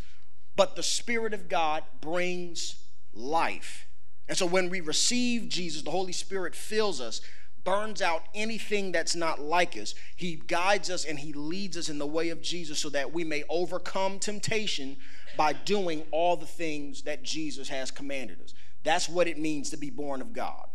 But 0.56 0.74
the 0.74 0.82
Spirit 0.82 1.32
of 1.32 1.48
God 1.48 1.84
brings 2.00 2.74
life. 3.14 3.86
And 4.28 4.36
so 4.36 4.46
when 4.46 4.68
we 4.68 4.80
receive 4.80 5.48
Jesus, 5.48 5.82
the 5.82 5.92
Holy 5.92 6.12
Spirit 6.12 6.56
fills 6.56 7.00
us, 7.00 7.20
burns 7.62 8.02
out 8.02 8.24
anything 8.34 8.90
that's 8.90 9.14
not 9.14 9.40
like 9.40 9.76
us. 9.76 9.94
He 10.16 10.42
guides 10.44 10.90
us 10.90 11.04
and 11.04 11.20
He 11.20 11.32
leads 11.32 11.76
us 11.76 11.88
in 11.88 11.98
the 11.98 12.06
way 12.06 12.30
of 12.30 12.42
Jesus 12.42 12.80
so 12.80 12.88
that 12.88 13.12
we 13.12 13.22
may 13.22 13.44
overcome 13.48 14.18
temptation 14.18 14.96
by 15.36 15.52
doing 15.52 16.02
all 16.10 16.36
the 16.36 16.44
things 16.44 17.02
that 17.02 17.22
Jesus 17.22 17.68
has 17.68 17.92
commanded 17.92 18.42
us. 18.42 18.54
That's 18.82 19.08
what 19.08 19.28
it 19.28 19.38
means 19.38 19.70
to 19.70 19.76
be 19.76 19.90
born 19.90 20.20
of 20.20 20.32
God. 20.32 20.66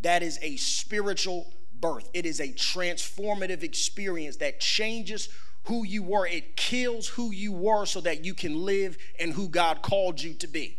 That 0.00 0.24
is 0.24 0.40
a 0.42 0.56
spiritual 0.56 1.46
birth, 1.80 2.10
it 2.12 2.26
is 2.26 2.40
a 2.40 2.48
transformative 2.48 3.62
experience 3.62 4.38
that 4.38 4.58
changes 4.58 5.28
who 5.64 5.84
you 5.84 6.02
were. 6.02 6.26
It 6.26 6.56
kills 6.56 7.08
who 7.08 7.30
you 7.30 7.52
were 7.52 7.86
so 7.86 8.00
that 8.00 8.24
you 8.24 8.34
can 8.34 8.64
live 8.64 8.96
in 9.18 9.32
who 9.32 9.48
God 9.48 9.82
called 9.82 10.20
you 10.20 10.34
to 10.34 10.46
be. 10.46 10.78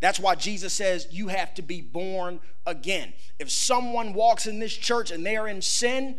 That's 0.00 0.20
why 0.20 0.36
Jesus 0.36 0.72
says 0.72 1.08
you 1.10 1.28
have 1.28 1.54
to 1.54 1.62
be 1.62 1.80
born 1.80 2.40
again. 2.66 3.12
If 3.38 3.50
someone 3.50 4.12
walks 4.12 4.46
in 4.46 4.60
this 4.60 4.74
church 4.74 5.10
and 5.10 5.26
they're 5.26 5.48
in 5.48 5.60
sin 5.60 6.16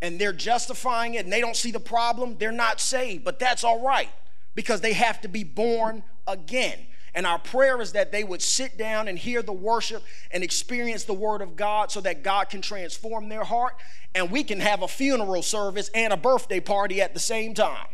and 0.00 0.18
they're 0.18 0.32
justifying 0.32 1.14
it 1.14 1.24
and 1.24 1.32
they 1.32 1.40
don't 1.40 1.56
see 1.56 1.70
the 1.70 1.80
problem, 1.80 2.36
they're 2.38 2.52
not 2.52 2.80
saved. 2.80 3.24
But 3.24 3.38
that's 3.38 3.62
all 3.62 3.82
right 3.82 4.08
because 4.54 4.80
they 4.80 4.94
have 4.94 5.20
to 5.20 5.28
be 5.28 5.44
born 5.44 6.02
again. 6.26 6.78
And 7.14 7.26
our 7.26 7.38
prayer 7.38 7.80
is 7.80 7.92
that 7.92 8.10
they 8.10 8.24
would 8.24 8.42
sit 8.42 8.76
down 8.76 9.06
and 9.06 9.16
hear 9.16 9.40
the 9.40 9.52
worship 9.52 10.02
and 10.32 10.42
experience 10.42 11.04
the 11.04 11.14
Word 11.14 11.42
of 11.42 11.54
God 11.54 11.92
so 11.92 12.00
that 12.00 12.24
God 12.24 12.50
can 12.50 12.60
transform 12.60 13.28
their 13.28 13.44
heart 13.44 13.74
and 14.14 14.30
we 14.30 14.42
can 14.42 14.60
have 14.60 14.82
a 14.82 14.88
funeral 14.88 15.42
service 15.42 15.90
and 15.94 16.12
a 16.12 16.16
birthday 16.16 16.60
party 16.60 17.00
at 17.00 17.14
the 17.14 17.20
same 17.20 17.54
time. 17.54 17.86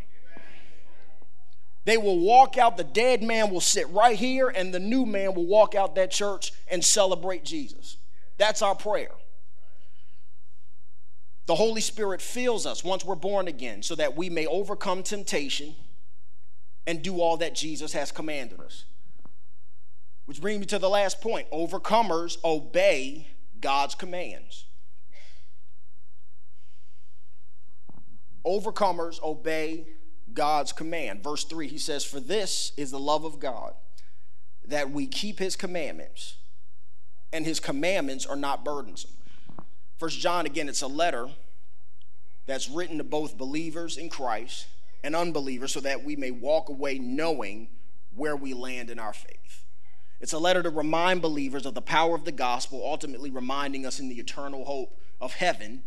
They 1.85 1.96
will 1.96 2.18
walk 2.18 2.59
out, 2.59 2.76
the 2.76 2.85
dead 2.85 3.22
man 3.22 3.50
will 3.50 3.61
sit 3.61 3.88
right 3.88 4.16
here, 4.16 4.48
and 4.48 4.72
the 4.72 4.78
new 4.78 5.06
man 5.06 5.35
will 5.35 5.46
walk 5.46 5.74
out 5.74 5.94
that 5.94 6.11
church 6.11 6.52
and 6.70 6.85
celebrate 6.85 7.44
Jesus. 7.44 7.96
That's 8.37 8.62
our 8.62 8.74
prayer. 8.74 9.12
The 11.46 11.54
Holy 11.54 11.80
Spirit 11.80 12.22
fills 12.22 12.64
us 12.64 12.85
once 12.85 13.04
we're 13.04 13.16
born 13.16 13.48
again 13.48 13.83
so 13.83 13.94
that 13.96 14.16
we 14.16 14.30
may 14.30 14.46
overcome 14.46 15.02
temptation 15.02 15.74
and 16.87 17.02
do 17.02 17.20
all 17.20 17.38
that 17.38 17.54
Jesus 17.54 17.92
has 17.92 18.12
commanded 18.12 18.61
us. 18.61 18.85
Which 20.31 20.40
brings 20.40 20.61
me 20.61 20.66
to 20.66 20.79
the 20.79 20.88
last 20.88 21.21
point 21.21 21.51
overcomers 21.51 22.38
obey 22.45 23.27
God's 23.61 23.97
commands. 23.97 24.64
Overcomers 28.47 29.21
obey 29.25 29.88
God's 30.33 30.71
command. 30.71 31.25
Verse 31.25 31.43
3, 31.43 31.66
he 31.66 31.79
says, 31.79 32.05
For 32.05 32.21
this 32.21 32.71
is 32.77 32.93
the 32.93 32.99
love 33.01 33.25
of 33.25 33.40
God, 33.40 33.75
that 34.64 34.93
we 34.93 35.09
keep 35.09 35.40
his 35.40 35.57
commandments, 35.57 36.37
and 37.33 37.45
his 37.45 37.59
commandments 37.59 38.25
are 38.25 38.37
not 38.37 38.64
burdensome. 38.64 39.11
First 39.99 40.21
John, 40.21 40.47
again, 40.47 40.69
it's 40.69 40.83
a 40.83 40.87
letter 40.87 41.29
that's 42.47 42.71
written 42.71 42.99
to 42.99 43.05
both 43.05 43.37
believers 43.37 43.97
in 43.97 44.09
Christ 44.09 44.69
and 45.03 45.16
unbelievers 45.16 45.73
so 45.73 45.81
that 45.81 46.05
we 46.05 46.14
may 46.14 46.31
walk 46.31 46.69
away 46.69 47.01
knowing 47.01 47.66
where 48.14 48.37
we 48.37 48.55
land 48.55 48.90
in 48.90 49.01
our 49.01 49.12
faith. 49.12 49.64
It's 50.20 50.33
a 50.35 50.38
letter 50.38 50.62
to 50.62 50.70
remind 50.70 51.22
believers 51.22 51.64
of 51.64 51.74
the 51.74 51.83
power 51.83 52.14
of 52.14 52.24
the 52.24 52.33
gospel, 52.33 52.83
ultimately 52.85 53.30
reminding 53.30 53.87
us 53.87 53.98
in 53.98 54.09
the 54.09 54.20
eternal 54.20 54.64
hope 54.64 54.98
of 55.20 55.33
heaven. 55.33 55.83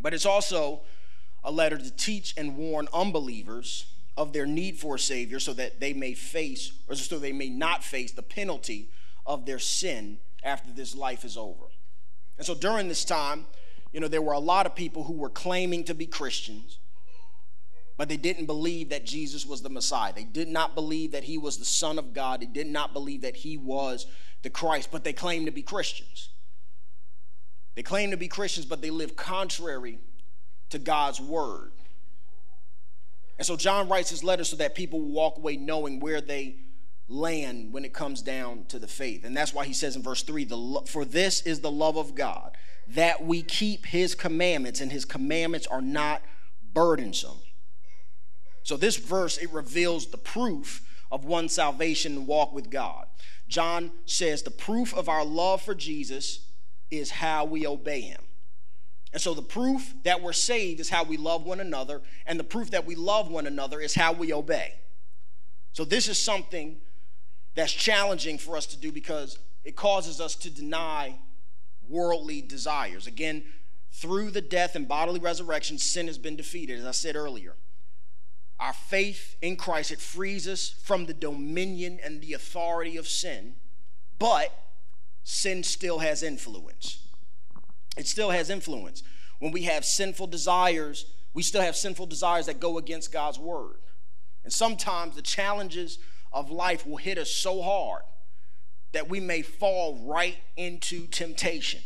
But 0.00 0.14
it's 0.14 0.26
also 0.26 0.82
a 1.42 1.52
letter 1.52 1.76
to 1.76 1.90
teach 1.90 2.34
and 2.36 2.56
warn 2.56 2.88
unbelievers 2.92 3.86
of 4.16 4.32
their 4.32 4.46
need 4.46 4.78
for 4.78 4.94
a 4.94 4.98
Savior 4.98 5.38
so 5.38 5.52
that 5.52 5.80
they 5.80 5.92
may 5.92 6.14
face, 6.14 6.72
or 6.88 6.94
so 6.94 7.18
they 7.18 7.32
may 7.32 7.50
not 7.50 7.84
face 7.84 8.12
the 8.12 8.22
penalty 8.22 8.88
of 9.26 9.44
their 9.44 9.58
sin 9.58 10.18
after 10.42 10.72
this 10.72 10.94
life 10.94 11.24
is 11.24 11.36
over. 11.36 11.64
And 12.38 12.46
so 12.46 12.54
during 12.54 12.88
this 12.88 13.04
time, 13.04 13.46
you 13.92 14.00
know, 14.00 14.08
there 14.08 14.22
were 14.22 14.32
a 14.32 14.38
lot 14.38 14.66
of 14.66 14.74
people 14.74 15.04
who 15.04 15.12
were 15.12 15.30
claiming 15.30 15.84
to 15.84 15.94
be 15.94 16.06
Christians, 16.06 16.78
but 17.96 18.08
they 18.08 18.16
didn't 18.16 18.46
believe 18.46 18.88
that 18.88 19.06
Jesus 19.06 19.46
was 19.46 19.62
the 19.62 19.68
Messiah. 19.68 20.12
They 20.12 20.24
did 20.24 20.48
not 20.48 20.74
believe 20.74 21.12
that 21.12 21.24
he 21.24 21.38
was 21.38 21.58
the 21.58 21.64
Son 21.64 21.98
of 21.98 22.12
God. 22.12 22.40
They 22.40 22.46
did 22.46 22.66
not 22.66 22.92
believe 22.92 23.22
that 23.22 23.36
he 23.36 23.56
was 23.56 24.06
the 24.42 24.50
Christ, 24.50 24.88
but 24.90 25.04
they 25.04 25.12
claimed 25.12 25.46
to 25.46 25.52
be 25.52 25.62
Christians. 25.62 26.30
They 27.74 27.82
claim 27.82 28.10
to 28.10 28.16
be 28.16 28.28
Christians, 28.28 28.66
but 28.66 28.82
they 28.82 28.90
live 28.90 29.16
contrary 29.16 29.98
to 30.70 30.78
God's 30.78 31.20
word. 31.20 31.72
And 33.38 33.46
so 33.46 33.56
John 33.56 33.88
writes 33.88 34.10
his 34.10 34.22
letter 34.22 34.44
so 34.44 34.56
that 34.56 34.74
people 34.74 35.00
will 35.00 35.12
walk 35.12 35.38
away 35.38 35.56
knowing 35.56 35.98
where 35.98 36.20
they 36.20 36.56
land 37.08 37.72
when 37.72 37.84
it 37.84 37.92
comes 37.92 38.22
down 38.22 38.64
to 38.68 38.78
the 38.78 38.86
faith. 38.86 39.24
And 39.24 39.36
that's 39.36 39.52
why 39.52 39.64
he 39.64 39.72
says 39.72 39.96
in 39.96 40.02
verse 40.02 40.22
3 40.22 40.44
the, 40.44 40.82
For 40.86 41.04
this 41.04 41.42
is 41.42 41.60
the 41.60 41.70
love 41.70 41.96
of 41.96 42.14
God, 42.14 42.56
that 42.88 43.24
we 43.24 43.42
keep 43.42 43.86
his 43.86 44.14
commandments, 44.14 44.80
and 44.80 44.92
his 44.92 45.04
commandments 45.04 45.66
are 45.66 45.82
not 45.82 46.22
burdensome. 46.72 47.38
So 48.64 48.76
this 48.76 48.96
verse, 48.96 49.38
it 49.38 49.52
reveals 49.52 50.06
the 50.06 50.16
proof 50.16 50.82
of 51.12 51.24
one's 51.24 51.52
salvation 51.52 52.16
and 52.16 52.26
walk 52.26 52.52
with 52.52 52.70
God. 52.70 53.06
John 53.46 53.92
says 54.06 54.42
the 54.42 54.50
proof 54.50 54.94
of 54.94 55.08
our 55.08 55.24
love 55.24 55.62
for 55.62 55.74
Jesus 55.74 56.46
is 56.90 57.10
how 57.10 57.44
we 57.44 57.66
obey 57.66 58.00
him. 58.00 58.22
And 59.12 59.22
so 59.22 59.32
the 59.32 59.42
proof 59.42 59.94
that 60.02 60.22
we're 60.22 60.32
saved 60.32 60.80
is 60.80 60.88
how 60.88 61.04
we 61.04 61.16
love 61.16 61.44
one 61.44 61.60
another, 61.60 62.02
and 62.26 62.40
the 62.40 62.44
proof 62.44 62.70
that 62.72 62.84
we 62.84 62.96
love 62.96 63.30
one 63.30 63.46
another 63.46 63.80
is 63.80 63.94
how 63.94 64.12
we 64.12 64.32
obey. 64.32 64.74
So 65.72 65.84
this 65.84 66.08
is 66.08 66.18
something 66.18 66.78
that's 67.54 67.72
challenging 67.72 68.38
for 68.38 68.56
us 68.56 68.66
to 68.66 68.76
do 68.76 68.90
because 68.90 69.38
it 69.62 69.76
causes 69.76 70.20
us 70.20 70.34
to 70.36 70.50
deny 70.50 71.18
worldly 71.88 72.40
desires. 72.42 73.06
Again, 73.06 73.44
through 73.92 74.30
the 74.30 74.40
death 74.40 74.74
and 74.74 74.88
bodily 74.88 75.20
resurrection, 75.20 75.78
sin 75.78 76.06
has 76.06 76.18
been 76.18 76.34
defeated, 76.34 76.80
as 76.80 76.86
I 76.86 76.90
said 76.90 77.14
earlier. 77.14 77.54
Our 78.60 78.72
faith 78.72 79.36
in 79.42 79.56
Christ, 79.56 79.90
it 79.90 80.00
frees 80.00 80.46
us 80.46 80.68
from 80.68 81.06
the 81.06 81.14
dominion 81.14 81.98
and 82.02 82.20
the 82.20 82.34
authority 82.34 82.96
of 82.96 83.08
sin, 83.08 83.54
but 84.18 84.52
sin 85.24 85.62
still 85.62 85.98
has 85.98 86.22
influence. 86.22 86.98
It 87.96 88.06
still 88.06 88.30
has 88.30 88.50
influence. 88.50 89.02
When 89.38 89.52
we 89.52 89.62
have 89.62 89.84
sinful 89.84 90.28
desires, 90.28 91.06
we 91.32 91.42
still 91.42 91.62
have 91.62 91.76
sinful 91.76 92.06
desires 92.06 92.46
that 92.46 92.60
go 92.60 92.78
against 92.78 93.12
God's 93.12 93.38
word. 93.38 93.76
And 94.44 94.52
sometimes 94.52 95.16
the 95.16 95.22
challenges 95.22 95.98
of 96.32 96.50
life 96.50 96.86
will 96.86 96.96
hit 96.96 97.18
us 97.18 97.30
so 97.30 97.62
hard 97.62 98.02
that 98.92 99.08
we 99.08 99.18
may 99.18 99.42
fall 99.42 100.04
right 100.06 100.38
into 100.56 101.06
temptation. 101.08 101.80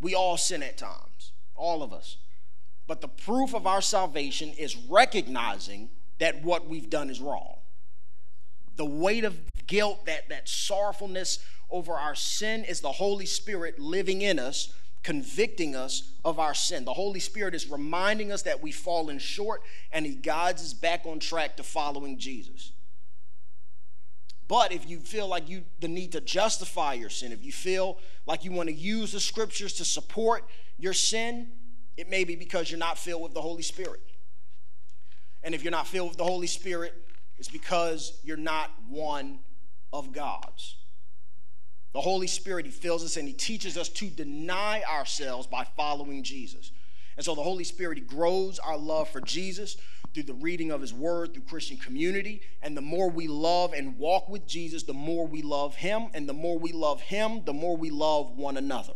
We 0.00 0.14
all 0.14 0.36
sin 0.36 0.62
at 0.62 0.78
times, 0.78 1.32
all 1.54 1.82
of 1.82 1.92
us. 1.92 2.16
But 2.86 3.00
the 3.00 3.08
proof 3.08 3.54
of 3.54 3.66
our 3.66 3.80
salvation 3.80 4.50
is 4.50 4.76
recognizing 4.76 5.90
that 6.18 6.42
what 6.42 6.68
we've 6.68 6.90
done 6.90 7.10
is 7.10 7.20
wrong. 7.20 7.56
The 8.76 8.84
weight 8.84 9.24
of 9.24 9.38
guilt, 9.66 10.06
that, 10.06 10.28
that 10.28 10.48
sorrowfulness 10.48 11.38
over 11.70 11.94
our 11.94 12.14
sin, 12.14 12.64
is 12.64 12.80
the 12.80 12.92
Holy 12.92 13.26
Spirit 13.26 13.78
living 13.78 14.22
in 14.22 14.38
us, 14.38 14.72
convicting 15.02 15.74
us 15.74 16.12
of 16.24 16.38
our 16.38 16.54
sin. 16.54 16.84
The 16.84 16.92
Holy 16.92 17.20
Spirit 17.20 17.54
is 17.54 17.68
reminding 17.68 18.32
us 18.32 18.42
that 18.42 18.62
we've 18.62 18.74
fallen 18.74 19.18
short 19.18 19.62
and 19.92 20.06
He 20.06 20.14
guides 20.14 20.62
us 20.62 20.72
back 20.72 21.06
on 21.06 21.18
track 21.18 21.56
to 21.56 21.62
following 21.62 22.18
Jesus. 22.18 22.72
But 24.48 24.72
if 24.72 24.88
you 24.88 24.98
feel 24.98 25.28
like 25.28 25.48
you 25.48 25.64
the 25.80 25.88
need 25.88 26.12
to 26.12 26.20
justify 26.20 26.94
your 26.94 27.08
sin, 27.08 27.32
if 27.32 27.44
you 27.44 27.52
feel 27.52 27.98
like 28.26 28.44
you 28.44 28.52
want 28.52 28.68
to 28.68 28.74
use 28.74 29.12
the 29.12 29.20
scriptures 29.20 29.72
to 29.74 29.84
support 29.84 30.44
your 30.78 30.92
sin, 30.92 31.48
it 31.96 32.08
may 32.08 32.24
be 32.24 32.36
because 32.36 32.70
you're 32.70 32.78
not 32.78 32.98
filled 32.98 33.22
with 33.22 33.34
the 33.34 33.40
Holy 33.40 33.62
Spirit. 33.62 34.00
And 35.42 35.54
if 35.54 35.62
you're 35.62 35.72
not 35.72 35.86
filled 35.86 36.10
with 36.10 36.18
the 36.18 36.24
Holy 36.24 36.46
Spirit, 36.46 36.94
it's 37.38 37.48
because 37.48 38.20
you're 38.22 38.36
not 38.36 38.70
one 38.88 39.40
of 39.92 40.12
God's. 40.12 40.76
The 41.92 42.00
Holy 42.00 42.26
Spirit, 42.26 42.64
He 42.64 42.72
fills 42.72 43.04
us 43.04 43.16
and 43.16 43.28
He 43.28 43.34
teaches 43.34 43.76
us 43.76 43.88
to 43.90 44.06
deny 44.06 44.82
ourselves 44.90 45.46
by 45.46 45.64
following 45.76 46.22
Jesus. 46.22 46.70
And 47.16 47.24
so 47.24 47.34
the 47.34 47.42
Holy 47.42 47.64
Spirit, 47.64 47.98
He 47.98 48.04
grows 48.04 48.58
our 48.58 48.78
love 48.78 49.10
for 49.10 49.20
Jesus 49.20 49.76
through 50.14 50.22
the 50.24 50.34
reading 50.34 50.70
of 50.70 50.80
His 50.80 50.94
Word, 50.94 51.34
through 51.34 51.42
Christian 51.42 51.76
community. 51.76 52.40
And 52.62 52.76
the 52.76 52.82
more 52.82 53.10
we 53.10 53.26
love 53.26 53.74
and 53.74 53.98
walk 53.98 54.28
with 54.28 54.46
Jesus, 54.46 54.84
the 54.84 54.94
more 54.94 55.26
we 55.26 55.42
love 55.42 55.74
Him. 55.74 56.06
And 56.14 56.28
the 56.28 56.32
more 56.32 56.58
we 56.58 56.72
love 56.72 57.02
Him, 57.02 57.44
the 57.44 57.52
more 57.52 57.76
we 57.76 57.90
love 57.90 58.30
one 58.38 58.56
another. 58.56 58.94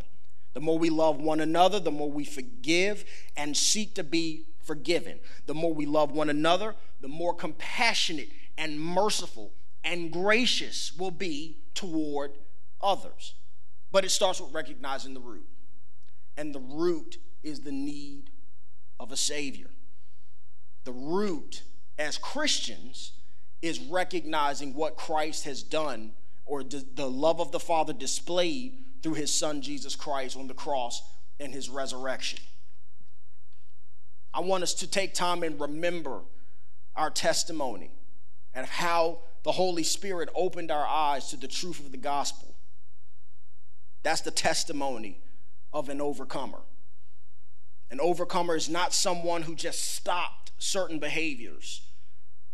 The 0.56 0.62
more 0.62 0.78
we 0.78 0.88
love 0.88 1.20
one 1.20 1.40
another, 1.40 1.78
the 1.78 1.90
more 1.90 2.10
we 2.10 2.24
forgive 2.24 3.04
and 3.36 3.54
seek 3.54 3.94
to 3.96 4.02
be 4.02 4.46
forgiven. 4.62 5.20
The 5.44 5.52
more 5.52 5.74
we 5.74 5.84
love 5.84 6.12
one 6.12 6.30
another, 6.30 6.74
the 7.02 7.08
more 7.08 7.34
compassionate 7.34 8.30
and 8.56 8.80
merciful 8.80 9.52
and 9.84 10.10
gracious 10.10 10.94
we'll 10.98 11.10
be 11.10 11.58
toward 11.74 12.38
others. 12.80 13.34
But 13.92 14.06
it 14.06 14.08
starts 14.08 14.40
with 14.40 14.54
recognizing 14.54 15.12
the 15.12 15.20
root. 15.20 15.46
And 16.38 16.54
the 16.54 16.60
root 16.60 17.18
is 17.42 17.60
the 17.60 17.70
need 17.70 18.30
of 18.98 19.12
a 19.12 19.16
Savior. 19.18 19.68
The 20.84 20.92
root, 20.92 21.64
as 21.98 22.16
Christians, 22.16 23.12
is 23.60 23.78
recognizing 23.78 24.72
what 24.72 24.96
Christ 24.96 25.44
has 25.44 25.62
done 25.62 26.12
or 26.46 26.62
the 26.64 27.10
love 27.10 27.42
of 27.42 27.52
the 27.52 27.60
Father 27.60 27.92
displayed 27.92 28.85
through 29.06 29.14
his 29.14 29.32
son 29.32 29.62
Jesus 29.62 29.94
Christ 29.94 30.36
on 30.36 30.48
the 30.48 30.54
cross 30.54 31.00
and 31.38 31.54
his 31.54 31.70
resurrection. 31.70 32.40
I 34.34 34.40
want 34.40 34.64
us 34.64 34.74
to 34.74 34.88
take 34.88 35.14
time 35.14 35.44
and 35.44 35.60
remember 35.60 36.22
our 36.96 37.10
testimony 37.10 37.92
and 38.52 38.66
how 38.66 39.20
the 39.44 39.52
Holy 39.52 39.84
Spirit 39.84 40.28
opened 40.34 40.72
our 40.72 40.84
eyes 40.84 41.28
to 41.28 41.36
the 41.36 41.46
truth 41.46 41.78
of 41.78 41.92
the 41.92 41.98
gospel. 41.98 42.52
That's 44.02 44.22
the 44.22 44.32
testimony 44.32 45.20
of 45.72 45.88
an 45.88 46.00
overcomer. 46.00 46.62
An 47.92 48.00
overcomer 48.00 48.56
is 48.56 48.68
not 48.68 48.92
someone 48.92 49.42
who 49.42 49.54
just 49.54 49.94
stopped 49.94 50.50
certain 50.58 50.98
behaviors. 50.98 51.80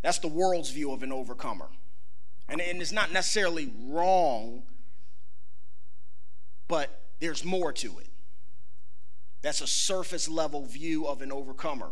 That's 0.03 0.19
the 0.19 0.29
world's 0.29 0.69
view 0.69 0.93
of 0.93 1.03
an 1.03 1.13
overcomer. 1.13 1.69
And, 2.47 2.61
and 2.61 2.83
it's 2.83 2.93
not 2.93 3.11
necessarily 3.11 3.73
wrong 3.87 4.65
but 6.73 7.03
there's 7.21 7.45
more 7.45 7.71
to 7.71 7.99
it. 7.99 8.09
That's 9.43 9.61
a 9.61 9.67
surface 9.67 10.27
level 10.27 10.65
view 10.65 11.07
of 11.07 11.21
an 11.21 11.31
overcomer. 11.31 11.91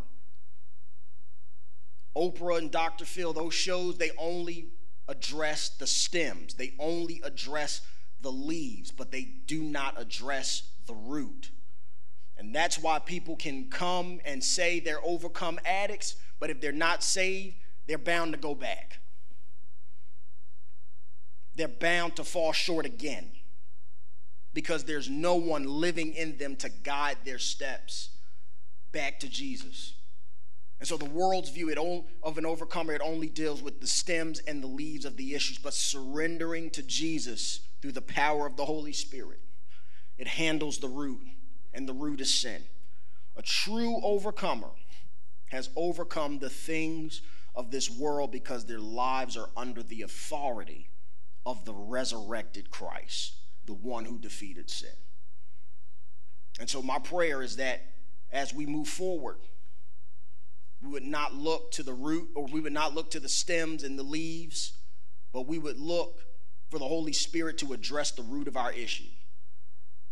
Oprah 2.17 2.57
and 2.57 2.71
Dr. 2.71 3.05
Phil, 3.05 3.35
those 3.35 3.53
shows, 3.53 3.99
they 3.99 4.11
only 4.17 4.69
address 5.07 5.69
the 5.69 5.87
stems, 5.87 6.55
they 6.55 6.73
only 6.79 7.21
address 7.23 7.83
the 8.23 8.33
leaves, 8.33 8.91
but 8.91 9.11
they 9.11 9.29
do 9.47 9.63
not 9.63 10.01
address 10.01 10.63
the 10.87 10.95
root. 10.95 11.51
And 12.39 12.55
that's 12.55 12.79
why 12.79 13.01
people 13.01 13.37
can 13.37 13.69
come 13.69 14.19
and 14.25 14.43
say 14.43 14.81
they're 14.81 15.05
overcome 15.05 15.61
addicts, 15.67 16.17
but 16.39 16.49
if 16.49 16.59
they're 16.59 16.73
not 16.73 17.03
saved, 17.03 17.57
they're 17.87 17.99
bound 17.99 18.33
to 18.33 18.39
go 18.39 18.55
back. 18.55 19.01
They're 21.55 21.69
bound 21.69 22.17
to 22.17 22.25
fall 22.25 22.55
short 22.55 22.87
again 22.87 23.33
because 24.53 24.85
there's 24.85 25.09
no 25.09 25.37
one 25.37 25.65
living 25.65 26.15
in 26.15 26.37
them 26.37 26.57
to 26.57 26.69
guide 26.69 27.19
their 27.25 27.39
steps 27.39 28.11
back 28.93 29.21
to 29.21 29.29
Jesus. 29.29 29.95
And 30.81 30.89
so 30.89 30.97
the 30.97 31.05
world's 31.05 31.51
view 31.51 32.05
of 32.23 32.39
an 32.39 32.47
overcomer, 32.47 32.95
it 32.95 33.03
only 33.05 33.29
deals 33.29 33.63
with 33.63 33.81
the 33.81 33.87
stems 33.87 34.41
and 34.41 34.63
the 34.63 34.67
leaves 34.67 35.05
of 35.05 35.17
the 35.17 35.35
issues, 35.35 35.59
but 35.59 35.75
surrendering 35.75 36.71
to 36.71 36.83
Jesus 36.83 37.61
through 37.81 37.93
the 37.93 38.01
power 38.01 38.47
of 38.47 38.57
the 38.57 38.65
Holy 38.65 38.93
Spirit, 38.93 39.41
it 40.19 40.27
handles 40.27 40.79
the 40.79 40.89
root, 40.89 41.21
and 41.75 41.89
the 41.89 41.93
root 41.93 42.21
is 42.21 42.33
sin. 42.33 42.63
A 43.37 43.43
true 43.43 44.01
overcomer 44.03 44.71
has 45.51 45.69
overcome 45.77 46.39
the 46.39 46.51
things 46.51 47.23
of 47.55 47.71
this 47.71 47.91
world 47.91 48.33
because 48.33 48.65
their 48.65 48.81
lives 48.81 49.37
are 49.37 49.51
under 49.57 49.83
the 49.83 50.03
authority 50.03 50.89
of 51.45 51.65
the 51.65 51.75
resurrected 51.75 52.71
Christ 52.71 53.40
the 53.67 53.75
one 53.75 54.05
who 54.05 54.19
defeated 54.19 54.71
sin. 54.71 54.91
And 56.59 56.69
so, 56.69 56.83
my 56.83 56.99
prayer 56.99 57.43
is 57.43 57.57
that 57.57 57.83
as 58.33 58.55
we 58.55 58.67
move 58.67 58.89
forward, 58.89 59.39
we 60.83 60.89
would 60.89 61.05
not 61.05 61.35
look 61.35 61.73
to 61.73 61.83
the 61.83 61.93
root 61.93 62.31
or 62.35 62.47
we 62.47 62.61
would 62.61 62.73
not 62.73 62.95
look 62.95 63.11
to 63.13 63.21
the 63.21 63.29
stems 63.29 63.83
and 63.83 63.99
the 63.99 64.03
leaves, 64.03 64.73
but 65.33 65.47
we 65.47 65.59
would 65.59 65.79
look 65.79 66.25
for 66.71 66.79
the 66.79 66.87
Holy 66.87 67.13
Spirit 67.13 67.59
to 67.59 67.73
address 67.73 68.13
the 68.13 68.23
root 68.23 68.49
of 68.49 68.57
our 68.57 68.73
issue. 68.73 69.09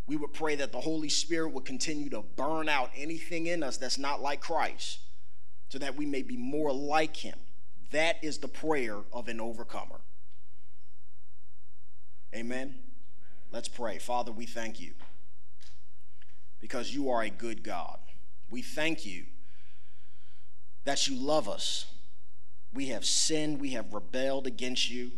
We 0.06 0.16
would 0.16 0.32
pray 0.32 0.56
that 0.56 0.72
the 0.72 0.80
Holy 0.80 1.08
Spirit 1.08 1.52
would 1.52 1.64
continue 1.64 2.08
to 2.10 2.22
burn 2.22 2.68
out 2.68 2.90
anything 2.96 3.46
in 3.46 3.62
us 3.62 3.76
that's 3.76 3.98
not 3.98 4.22
like 4.22 4.40
Christ 4.40 5.00
so 5.68 5.78
that 5.78 5.96
we 5.96 6.06
may 6.06 6.22
be 6.22 6.36
more 6.36 6.72
like 6.72 7.16
Him. 7.16 7.38
That 7.90 8.16
is 8.22 8.38
the 8.38 8.48
prayer 8.48 8.96
of 9.12 9.28
an 9.28 9.40
overcomer. 9.40 10.00
Amen. 12.34 12.74
Let's 13.50 13.68
pray. 13.68 13.98
Father, 13.98 14.30
we 14.30 14.46
thank 14.46 14.78
you 14.78 14.92
because 16.60 16.94
you 16.94 17.10
are 17.10 17.22
a 17.22 17.30
good 17.30 17.62
God. 17.62 17.98
We 18.50 18.62
thank 18.62 19.06
you 19.06 19.24
that 20.84 21.06
you 21.06 21.16
love 21.16 21.48
us. 21.48 21.86
We 22.72 22.88
have 22.88 23.04
sinned, 23.04 23.60
we 23.60 23.70
have 23.70 23.94
rebelled 23.94 24.46
against 24.46 24.90
you, 24.90 25.12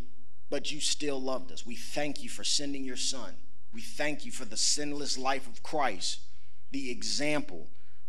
but 0.49 0.71
you 0.71 0.81
still 0.81 1.21
loved 1.21 1.51
us. 1.51 1.67
We 1.67 1.75
thank 1.75 2.23
you 2.23 2.29
for 2.29 2.45
sending 2.45 2.85
your 2.85 2.97
Son. 2.97 3.35
We 3.73 3.81
thank 3.81 4.25
you 4.25 4.33
for 4.33 4.45
the 4.45 4.57
sinless 4.57 5.19
life 5.19 5.47
of 5.47 5.63
Christ, 5.63 6.21
the 6.71 6.91
example 6.91 7.69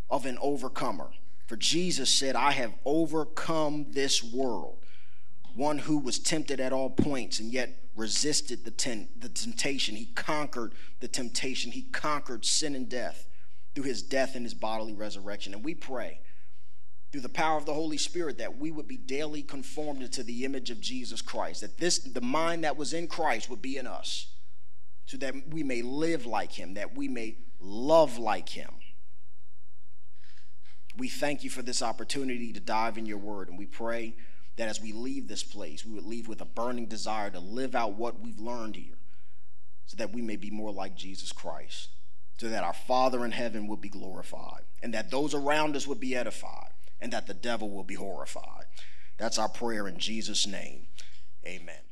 of 0.09 0.25
an 0.25 0.37
overcomer. 0.41 1.11
For 1.47 1.55
Jesus 1.55 2.09
said, 2.09 2.35
I 2.35 2.51
have 2.51 2.73
overcome 2.85 3.87
this 3.89 4.23
world. 4.23 4.77
One 5.55 5.79
who 5.79 5.97
was 5.97 6.17
tempted 6.17 6.59
at 6.59 6.73
all 6.73 6.89
points 6.89 7.39
and 7.39 7.51
yet 7.51 7.80
resisted 7.95 8.63
the, 8.65 8.71
ten- 8.71 9.09
the 9.17 9.29
temptation. 9.29 9.95
He 9.95 10.05
conquered 10.05 10.73
the 10.99 11.07
temptation. 11.07 11.71
He 11.71 11.83
conquered 11.83 12.45
sin 12.45 12.75
and 12.75 12.87
death 12.87 13.27
through 13.73 13.85
his 13.85 14.01
death 14.01 14.35
and 14.35 14.45
his 14.45 14.53
bodily 14.53 14.93
resurrection. 14.93 15.53
And 15.53 15.63
we 15.63 15.75
pray 15.75 16.19
through 17.11 17.21
the 17.21 17.29
power 17.29 17.57
of 17.57 17.65
the 17.65 17.73
Holy 17.73 17.97
Spirit 17.97 18.37
that 18.37 18.57
we 18.57 18.71
would 18.71 18.87
be 18.87 18.97
daily 18.97 19.41
conformed 19.41 20.01
into 20.01 20.23
the 20.23 20.45
image 20.45 20.69
of 20.69 20.79
Jesus 20.79 21.21
Christ, 21.21 21.61
that 21.61 21.77
this 21.77 21.99
the 21.99 22.21
mind 22.21 22.63
that 22.63 22.77
was 22.77 22.93
in 22.93 23.07
Christ 23.07 23.49
would 23.49 23.61
be 23.61 23.77
in 23.77 23.87
us, 23.87 24.27
so 25.05 25.17
that 25.17 25.33
we 25.49 25.63
may 25.63 25.81
live 25.81 26.25
like 26.25 26.53
him, 26.53 26.75
that 26.75 26.95
we 26.95 27.09
may 27.09 27.35
love 27.59 28.17
like 28.17 28.49
him. 28.49 28.69
We 30.97 31.09
thank 31.09 31.43
you 31.43 31.49
for 31.49 31.61
this 31.61 31.81
opportunity 31.81 32.53
to 32.53 32.59
dive 32.59 32.97
in 32.97 33.05
your 33.05 33.17
word, 33.17 33.49
and 33.49 33.57
we 33.57 33.65
pray 33.65 34.15
that 34.57 34.67
as 34.67 34.81
we 34.81 34.91
leave 34.91 35.27
this 35.27 35.43
place, 35.43 35.85
we 35.85 35.93
would 35.93 36.05
leave 36.05 36.27
with 36.27 36.41
a 36.41 36.45
burning 36.45 36.85
desire 36.85 37.29
to 37.29 37.39
live 37.39 37.75
out 37.75 37.93
what 37.93 38.19
we've 38.19 38.39
learned 38.39 38.75
here, 38.75 38.97
so 39.85 39.95
that 39.97 40.13
we 40.13 40.21
may 40.21 40.35
be 40.35 40.51
more 40.51 40.71
like 40.71 40.95
Jesus 40.95 41.31
Christ, 41.31 41.89
so 42.37 42.49
that 42.49 42.63
our 42.63 42.73
Father 42.73 43.23
in 43.25 43.31
heaven 43.31 43.67
would 43.67 43.81
be 43.81 43.89
glorified, 43.89 44.63
and 44.81 44.93
that 44.93 45.11
those 45.11 45.33
around 45.33 45.75
us 45.75 45.87
would 45.87 45.99
be 45.99 46.15
edified 46.15 46.71
and 47.01 47.11
that 47.11 47.27
the 47.27 47.33
devil 47.33 47.69
will 47.69 47.83
be 47.83 47.95
horrified. 47.95 48.65
That's 49.17 49.39
our 49.39 49.49
prayer 49.49 49.87
in 49.87 49.97
Jesus' 49.97 50.45
name. 50.47 50.87
Amen. 51.45 51.90